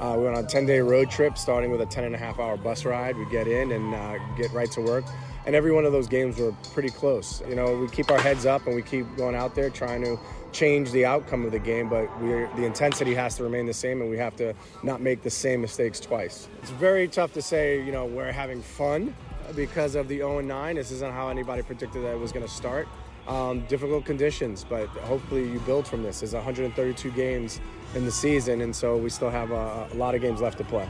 Uh, 0.00 0.14
we 0.16 0.24
went 0.24 0.36
on 0.36 0.44
a 0.44 0.46
10-day 0.46 0.80
road 0.80 1.10
trip, 1.10 1.38
starting 1.38 1.70
with 1.70 1.80
a 1.80 1.86
10 1.86 2.04
and 2.04 2.14
a 2.14 2.18
half 2.18 2.38
hour 2.38 2.56
bus 2.56 2.84
ride. 2.84 3.16
We 3.16 3.24
get 3.30 3.48
in 3.48 3.72
and 3.72 3.94
uh, 3.94 4.18
get 4.36 4.50
right 4.52 4.70
to 4.72 4.80
work. 4.80 5.04
And 5.46 5.54
every 5.54 5.72
one 5.72 5.84
of 5.84 5.92
those 5.92 6.08
games 6.08 6.38
were 6.38 6.52
pretty 6.74 6.90
close. 6.90 7.40
You 7.48 7.54
know, 7.54 7.76
we 7.78 7.88
keep 7.88 8.10
our 8.10 8.20
heads 8.20 8.46
up 8.46 8.66
and 8.66 8.74
we 8.74 8.82
keep 8.82 9.06
going 9.16 9.36
out 9.36 9.54
there 9.54 9.70
trying 9.70 10.02
to 10.02 10.18
change 10.52 10.90
the 10.90 11.04
outcome 11.04 11.44
of 11.44 11.52
the 11.52 11.58
game, 11.58 11.88
but 11.88 12.08
the 12.20 12.64
intensity 12.64 13.14
has 13.14 13.36
to 13.36 13.44
remain 13.44 13.66
the 13.66 13.74
same, 13.74 14.00
and 14.00 14.10
we 14.10 14.16
have 14.18 14.34
to 14.36 14.54
not 14.82 15.00
make 15.00 15.22
the 15.22 15.30
same 15.30 15.60
mistakes 15.60 16.00
twice. 16.00 16.48
It's 16.62 16.70
very 16.70 17.06
tough 17.06 17.32
to 17.34 17.42
say, 17.42 17.84
you 17.84 17.92
know, 17.92 18.06
we're 18.06 18.32
having 18.32 18.60
fun 18.62 19.14
because 19.54 19.94
of 19.94 20.08
the 20.08 20.18
0 20.18 20.40
9. 20.40 20.76
This 20.76 20.90
isn't 20.90 21.12
how 21.12 21.28
anybody 21.28 21.62
predicted 21.62 22.02
that 22.02 22.12
it 22.12 22.18
was 22.18 22.32
going 22.32 22.44
to 22.46 22.52
start. 22.52 22.88
um, 23.28 23.60
difficult 23.66 24.04
conditions, 24.04 24.64
but 24.68 24.86
hopefully 24.88 25.50
you 25.50 25.58
build 25.60 25.86
from 25.86 26.02
this. 26.02 26.20
There's 26.20 26.34
132 26.34 27.10
games 27.10 27.60
in 27.94 28.04
the 28.04 28.10
season, 28.10 28.60
and 28.60 28.74
so 28.74 28.96
we 28.96 29.10
still 29.10 29.30
have 29.30 29.50
a, 29.50 29.88
a 29.92 29.94
lot 29.94 30.14
of 30.14 30.20
games 30.20 30.40
left 30.40 30.58
to 30.58 30.64
play. 30.64 30.88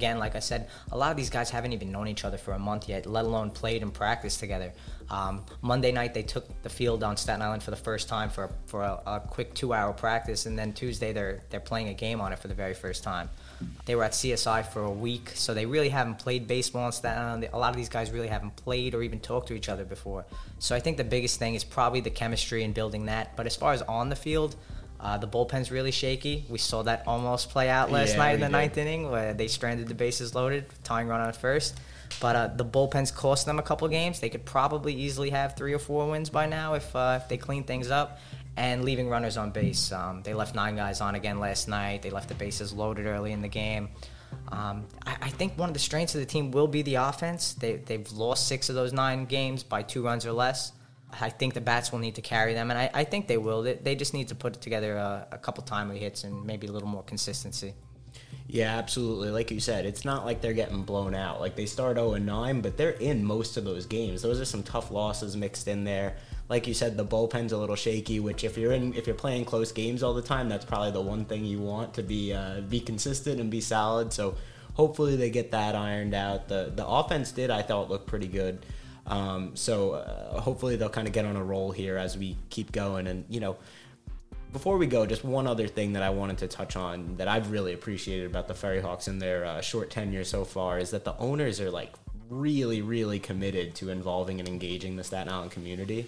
Again, 0.00 0.18
like 0.18 0.34
I 0.34 0.38
said, 0.38 0.68
a 0.92 0.96
lot 0.96 1.10
of 1.10 1.18
these 1.18 1.28
guys 1.28 1.50
haven't 1.50 1.74
even 1.74 1.92
known 1.92 2.08
each 2.08 2.24
other 2.24 2.38
for 2.38 2.52
a 2.52 2.58
month 2.58 2.88
yet, 2.88 3.04
let 3.04 3.26
alone 3.26 3.50
played 3.50 3.82
and 3.82 3.92
practiced 3.92 4.40
together. 4.40 4.72
Um, 5.10 5.44
Monday 5.60 5.92
night, 5.92 6.14
they 6.14 6.22
took 6.22 6.62
the 6.62 6.70
field 6.70 7.02
on 7.02 7.18
Staten 7.18 7.42
Island 7.42 7.62
for 7.62 7.70
the 7.70 7.76
first 7.76 8.08
time 8.08 8.30
for, 8.30 8.50
for 8.64 8.80
a, 8.80 8.98
a 9.04 9.20
quick 9.20 9.52
two-hour 9.52 9.92
practice, 9.92 10.46
and 10.46 10.58
then 10.58 10.72
Tuesday 10.72 11.12
they're 11.12 11.42
they're 11.50 11.60
playing 11.60 11.88
a 11.88 11.94
game 11.94 12.22
on 12.22 12.32
it 12.32 12.38
for 12.38 12.48
the 12.48 12.54
very 12.54 12.72
first 12.72 13.02
time. 13.02 13.28
They 13.84 13.94
were 13.94 14.04
at 14.04 14.12
CSI 14.12 14.66
for 14.72 14.82
a 14.84 14.90
week, 14.90 15.32
so 15.34 15.52
they 15.52 15.66
really 15.66 15.90
haven't 15.90 16.18
played 16.18 16.48
baseball 16.48 16.84
on 16.84 16.92
Staten 16.92 17.22
Island. 17.22 17.48
A 17.52 17.58
lot 17.58 17.70
of 17.70 17.76
these 17.76 17.90
guys 17.90 18.10
really 18.10 18.28
haven't 18.28 18.56
played 18.56 18.94
or 18.94 19.02
even 19.02 19.20
talked 19.20 19.48
to 19.48 19.54
each 19.54 19.68
other 19.68 19.84
before. 19.84 20.24
So 20.60 20.74
I 20.74 20.80
think 20.80 20.96
the 20.96 21.04
biggest 21.04 21.38
thing 21.38 21.54
is 21.54 21.62
probably 21.62 22.00
the 22.00 22.10
chemistry 22.10 22.64
and 22.64 22.72
building 22.72 23.04
that. 23.06 23.36
But 23.36 23.44
as 23.44 23.56
far 23.56 23.74
as 23.74 23.82
on 23.82 24.08
the 24.08 24.16
field, 24.16 24.56
uh, 25.00 25.18
the 25.18 25.26
bullpen's 25.26 25.70
really 25.70 25.90
shaky. 25.90 26.44
We 26.48 26.58
saw 26.58 26.82
that 26.82 27.04
almost 27.06 27.50
play 27.50 27.68
out 27.68 27.90
last 27.90 28.10
Yeah, 28.12 28.18
night 28.18 28.34
in 28.34 28.40
the 28.40 28.46
did. 28.46 28.52
ninth 28.52 28.78
inning 28.78 29.10
where 29.10 29.32
they 29.34 29.48
stranded 29.48 29.88
the 29.88 29.94
bases 29.94 30.34
loaded, 30.34 30.66
tying 30.84 31.08
run 31.08 31.20
on 31.20 31.32
first. 31.32 31.78
But 32.20 32.36
uh, 32.36 32.46
the 32.48 32.64
bullpen's 32.64 33.10
cost 33.10 33.46
them 33.46 33.58
a 33.58 33.62
couple 33.62 33.86
games. 33.88 34.20
They 34.20 34.28
could 34.28 34.44
probably 34.44 34.94
easily 34.94 35.30
have 35.30 35.56
three 35.56 35.72
or 35.72 35.78
four 35.78 36.10
wins 36.10 36.28
by 36.28 36.46
now 36.46 36.74
if 36.74 36.94
uh, 36.94 37.20
if 37.22 37.28
they 37.28 37.36
clean 37.36 37.64
things 37.64 37.90
up. 37.90 38.18
And 38.56 38.84
leaving 38.84 39.08
runners 39.08 39.36
on 39.38 39.52
base. 39.52 39.90
Um, 39.92 40.22
they 40.22 40.34
left 40.34 40.54
nine 40.54 40.76
guys 40.76 41.00
on 41.00 41.14
again 41.14 41.38
last 41.38 41.68
night. 41.68 42.02
They 42.02 42.10
left 42.10 42.28
the 42.28 42.34
bases 42.34 42.72
loaded 42.72 43.06
early 43.06 43.32
in 43.32 43.40
the 43.40 43.48
game. 43.48 43.88
Um, 44.50 44.86
I, 45.06 45.16
I 45.22 45.28
think 45.30 45.56
one 45.56 45.70
of 45.70 45.72
the 45.72 45.80
strengths 45.80 46.14
of 46.14 46.20
the 46.20 46.26
team 46.26 46.50
will 46.50 46.66
be 46.66 46.82
the 46.82 46.96
offense. 46.96 47.54
They, 47.54 47.76
they've 47.76 48.10
lost 48.12 48.48
six 48.48 48.68
of 48.68 48.74
those 48.74 48.92
nine 48.92 49.24
games 49.24 49.62
by 49.62 49.82
two 49.82 50.02
runs 50.02 50.26
or 50.26 50.32
less. 50.32 50.72
I 51.20 51.30
think 51.30 51.54
the 51.54 51.60
bats 51.60 51.92
will 51.92 51.98
need 51.98 52.14
to 52.16 52.22
carry 52.22 52.54
them, 52.54 52.70
and 52.70 52.78
I, 52.78 52.90
I 52.92 53.04
think 53.04 53.26
they 53.26 53.38
will. 53.38 53.62
They, 53.62 53.74
they 53.74 53.94
just 53.94 54.14
need 54.14 54.28
to 54.28 54.34
put 54.34 54.60
together 54.60 54.96
a, 54.96 55.26
a 55.32 55.38
couple 55.38 55.62
timely 55.64 55.98
hits 55.98 56.24
and 56.24 56.44
maybe 56.44 56.66
a 56.66 56.72
little 56.72 56.88
more 56.88 57.02
consistency. 57.02 57.74
Yeah, 58.52 58.76
absolutely. 58.78 59.30
Like 59.30 59.52
you 59.52 59.60
said, 59.60 59.86
it's 59.86 60.04
not 60.04 60.24
like 60.24 60.40
they're 60.40 60.52
getting 60.52 60.82
blown 60.82 61.14
out. 61.14 61.40
Like 61.40 61.54
they 61.54 61.66
start 61.66 61.96
0 61.96 62.14
and 62.14 62.26
9, 62.26 62.60
but 62.62 62.76
they're 62.76 62.90
in 62.90 63.24
most 63.24 63.56
of 63.56 63.64
those 63.64 63.86
games. 63.86 64.22
Those 64.22 64.40
are 64.40 64.44
some 64.44 64.64
tough 64.64 64.90
losses 64.90 65.36
mixed 65.36 65.68
in 65.68 65.84
there. 65.84 66.16
Like 66.48 66.66
you 66.66 66.74
said, 66.74 66.96
the 66.96 67.04
bullpen's 67.04 67.52
a 67.52 67.56
little 67.56 67.76
shaky. 67.76 68.18
Which 68.18 68.42
if 68.42 68.58
you're 68.58 68.72
in, 68.72 68.92
if 68.94 69.06
you're 69.06 69.14
playing 69.14 69.44
close 69.44 69.70
games 69.70 70.02
all 70.02 70.14
the 70.14 70.22
time, 70.22 70.48
that's 70.48 70.64
probably 70.64 70.90
the 70.90 71.00
one 71.00 71.24
thing 71.24 71.44
you 71.44 71.60
want 71.60 71.94
to 71.94 72.02
be 72.02 72.32
uh, 72.32 72.62
be 72.62 72.80
consistent 72.80 73.40
and 73.40 73.50
be 73.50 73.60
solid. 73.60 74.12
So 74.12 74.34
hopefully 74.74 75.14
they 75.14 75.30
get 75.30 75.52
that 75.52 75.76
ironed 75.76 76.14
out. 76.14 76.48
The 76.48 76.72
the 76.74 76.86
offense 76.86 77.30
did, 77.30 77.50
I 77.50 77.62
thought, 77.62 77.88
look 77.88 78.04
pretty 78.04 78.26
good. 78.28 78.66
Um, 79.10 79.56
so 79.56 79.92
uh, 79.92 80.40
hopefully 80.40 80.76
they'll 80.76 80.88
kind 80.88 81.06
of 81.06 81.12
get 81.12 81.24
on 81.24 81.36
a 81.36 81.42
roll 81.42 81.72
here 81.72 81.98
as 81.98 82.16
we 82.16 82.36
keep 82.48 82.72
going. 82.72 83.08
And 83.08 83.24
you 83.28 83.40
know, 83.40 83.56
before 84.52 84.78
we 84.78 84.86
go, 84.86 85.04
just 85.04 85.24
one 85.24 85.46
other 85.46 85.66
thing 85.66 85.92
that 85.92 86.02
I 86.02 86.10
wanted 86.10 86.38
to 86.38 86.48
touch 86.48 86.76
on 86.76 87.16
that 87.16 87.28
I've 87.28 87.50
really 87.50 87.72
appreciated 87.72 88.26
about 88.26 88.48
the 88.48 88.54
Ferry 88.54 88.80
Hawks 88.80 89.08
in 89.08 89.18
their 89.18 89.44
uh, 89.44 89.60
short 89.60 89.90
tenure 89.90 90.24
so 90.24 90.44
far 90.44 90.78
is 90.78 90.90
that 90.90 91.04
the 91.04 91.16
owners 91.18 91.60
are 91.60 91.70
like 91.70 91.92
really, 92.30 92.80
really 92.80 93.18
committed 93.18 93.74
to 93.74 93.90
involving 93.90 94.38
and 94.38 94.48
engaging 94.48 94.96
the 94.96 95.04
Staten 95.04 95.32
Island 95.32 95.50
community. 95.50 96.06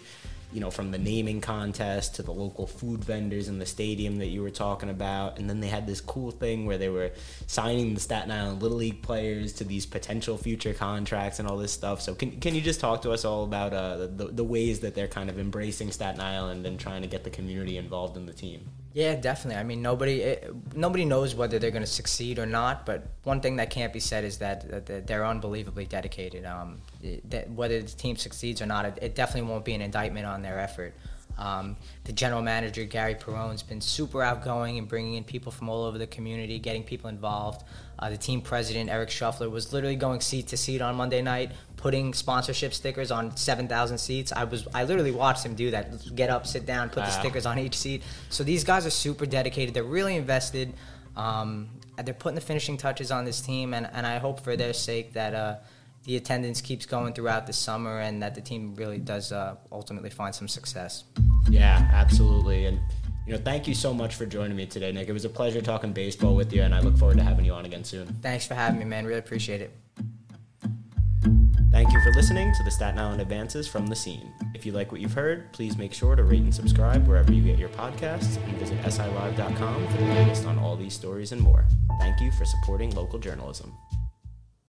You 0.53 0.61
know, 0.61 0.71
from 0.71 0.91
the 0.91 0.99
naming 0.99 1.41
contest 1.41 2.17
to 2.17 2.23
the 2.23 2.31
local 2.31 2.67
food 2.67 3.03
vendors 3.03 3.49
in 3.49 3.59
the 3.59 3.65
stadium 3.65 4.19
that 4.19 4.27
you 4.27 4.43
were 4.43 4.51
talking 4.51 4.91
about. 4.91 5.39
And 5.39 5.49
then 5.49 5.61
they 5.61 5.69
had 5.69 5.87
this 5.87 6.03
cool 6.03 6.31
thing 6.31 6.67
where 6.67 6.77
they 6.77 6.91
were 6.91 7.13
signing 7.47 7.95
the 7.95 8.01
Staten 8.01 8.31
Island 8.31 8.63
Little 8.63 8.77
League 8.77 9.01
players 9.01 9.55
to 9.55 9.65
these 9.65 9.87
potential 9.87 10.37
future 10.37 10.75
contracts 10.75 11.39
and 11.39 11.49
all 11.49 11.57
this 11.57 11.73
stuff. 11.73 12.03
So, 12.03 12.15
can, 12.15 12.39
can 12.39 12.55
you 12.55 12.61
just 12.61 12.81
talk 12.81 13.01
to 13.03 13.13
us 13.13 13.25
all 13.25 13.45
about 13.45 13.73
uh, 13.73 14.09
the, 14.15 14.29
the 14.31 14.45
ways 14.45 14.81
that 14.81 14.95
they're 14.95 15.09
kind 15.09 15.31
of 15.31 15.39
embracing 15.39 15.91
Staten 15.91 16.21
Island 16.21 16.67
and 16.67 16.79
trying 16.79 17.01
to 17.01 17.09
get 17.09 17.25
the 17.25 17.31
community 17.31 17.79
involved 17.79 18.19
in 18.19 18.27
the 18.27 18.35
team? 18.35 18.69
Yeah, 18.95 19.15
definitely. 19.15 19.59
I 19.59 19.65
mean, 19.65 19.81
nobody 19.81 20.21
it, 20.21 20.53
nobody 20.75 21.05
knows 21.07 21.35
whether 21.35 21.59
they're 21.59 21.71
going 21.71 21.85
to 21.85 21.91
succeed 21.91 22.39
or 22.39 22.45
not. 22.47 22.85
But 22.85 23.07
one 23.25 23.41
thing 23.41 23.57
that 23.57 23.71
can't 23.71 23.93
be 23.93 24.01
said 24.01 24.25
is 24.25 24.39
that, 24.39 24.87
that- 24.87 25.07
they're 25.07 25.25
unbelievably 25.25 25.87
dedicated. 25.87 26.45
Um, 26.45 26.81
that 27.31 27.51
whether 27.51 27.81
the 27.81 27.89
team 27.89 28.17
succeeds 28.17 28.61
or 28.61 28.67
not, 28.67 28.85
it, 28.85 28.99
it 29.01 29.15
definitely 29.15 29.51
won't 29.51 29.65
be 29.65 29.73
an 29.75 29.81
indictment 29.81 30.27
on 30.27 30.43
their 30.43 30.59
effort. 30.59 30.95
Um, 31.39 31.77
the 32.05 32.13
general 32.13 32.43
manager 32.43 32.85
Gary 32.85 33.15
Perone's 33.15 33.63
been 33.63 33.81
super 33.81 34.23
outgoing 34.23 34.77
and 34.77 34.87
bringing 34.87 35.15
in 35.15 35.25
people 35.25 35.51
from 35.51 35.71
all 35.71 35.85
over 35.85 35.97
the 35.97 36.07
community, 36.07 36.59
getting 36.59 36.83
people 36.85 37.09
involved. 37.09 37.65
Uh, 37.99 38.11
the 38.11 38.19
team 38.19 38.43
president 38.43 38.91
Eric 38.91 39.09
Shuffler 39.09 39.49
was 39.49 39.73
literally 39.73 39.97
going 39.97 40.21
seat 40.21 40.49
to 40.49 40.59
seat 40.59 40.83
on 40.83 40.95
Monday 40.97 41.23
night, 41.23 41.53
putting 41.83 42.15
sponsorship 42.15 42.73
stickers 42.73 43.11
on 43.11 43.37
7,000 43.37 43.99
seats. 43.99 44.33
I 44.33 44.45
was 44.45 44.69
I 44.73 44.85
literally 44.85 45.11
watched 45.11 45.45
him 45.45 45.57
do 45.57 45.73
that. 45.73 46.15
Get 46.15 46.31
up, 46.31 46.47
sit 46.47 46.65
down, 46.65 46.91
put 46.91 47.05
the 47.05 47.11
stickers 47.11 47.45
on 47.45 47.59
each 47.59 47.77
seat. 47.77 48.05
So 48.31 48.45
these 48.45 48.63
guys 48.63 48.87
are 48.87 48.91
super 48.91 49.27
dedicated. 49.27 49.75
They're 49.75 49.83
really 49.83 50.15
invested. 50.15 50.75
Um, 51.17 51.71
they're 52.05 52.15
putting 52.15 52.37
the 52.37 52.41
finishing 52.41 52.77
touches 52.77 53.11
on 53.11 53.25
this 53.25 53.41
team, 53.41 53.75
and, 53.75 53.91
and 53.93 54.07
I 54.07 54.19
hope 54.19 54.41
for 54.41 54.57
their 54.57 54.73
sake 54.73 55.13
that 55.15 55.35
uh, 55.35 55.57
the 56.05 56.17
attendance 56.17 56.61
keeps 56.61 56.87
going 56.87 57.15
throughout 57.15 57.49
the 57.49 57.53
summer 57.53 57.99
and 57.99 58.23
that 58.23 58.37
the 58.37 58.41
team 58.41 58.77
really 58.77 58.99
does 58.99 59.33
uh, 59.33 59.57
ultimately 59.73 60.11
find 60.11 60.33
some 60.33 60.47
success. 60.47 61.03
Yeah, 61.51 61.91
absolutely. 61.93 62.67
And 62.67 62.81
you 63.27 63.33
know, 63.33 63.41
thank 63.41 63.67
you 63.67 63.75
so 63.75 63.93
much 63.93 64.15
for 64.15 64.25
joining 64.25 64.57
me 64.57 64.67
today, 64.67 64.93
Nick. 64.93 65.09
It 65.09 65.13
was 65.13 65.25
a 65.25 65.29
pleasure 65.29 65.61
talking 65.61 65.93
baseball 65.93 66.37
with 66.37 66.53
you, 66.53 66.63
and 66.63 66.77
I 66.77 66.81
look 66.81 66.97
forward 66.97 67.17
to 67.17 67.25
having 67.25 67.45
you 67.45 67.55
on 67.55 67.65
again 67.65 67.83
soon. 67.83 68.07
Thanks 68.23 68.47
for 68.47 68.55
having 68.55 68.79
me, 68.79 68.85
man. 68.85 69.05
Really 69.05 69.19
appreciate 69.19 69.61
it. 69.61 69.73
Thank 71.73 71.95
you 71.95 72.03
for 72.03 72.13
listening 72.13 72.53
to 72.53 72.63
the 72.63 72.71
Staten 72.71 72.99
Island 72.99 73.23
Advances 73.23 73.67
from 73.67 73.87
the 73.87 73.97
Scene. 73.97 74.35
If 74.53 74.67
you 74.67 74.73
like 74.73 74.93
what 74.93 75.01
you've 75.01 75.15
heard, 75.15 75.51
please 75.53 75.79
make 75.79 75.95
sure 75.95 76.15
to 76.15 76.23
rate 76.23 76.43
and 76.43 76.55
subscribe 76.55 77.09
wherever 77.09 77.33
you 77.33 77.43
get 77.43 77.59
your 77.59 77.71
podcasts 77.71 78.37
and 78.37 78.59
visit 78.59 78.79
silive.com 78.83 79.89
for 79.89 79.97
the 79.97 80.05
latest 80.05 80.45
on 80.45 80.59
all 80.59 80.77
these 80.77 80.93
stories 80.93 81.33
and 81.33 81.41
more. 81.41 81.65
Thank 81.99 82.21
you 82.21 82.31
for 82.31 82.45
supporting 82.45 82.95
local 82.95 83.19
journalism. 83.19 83.75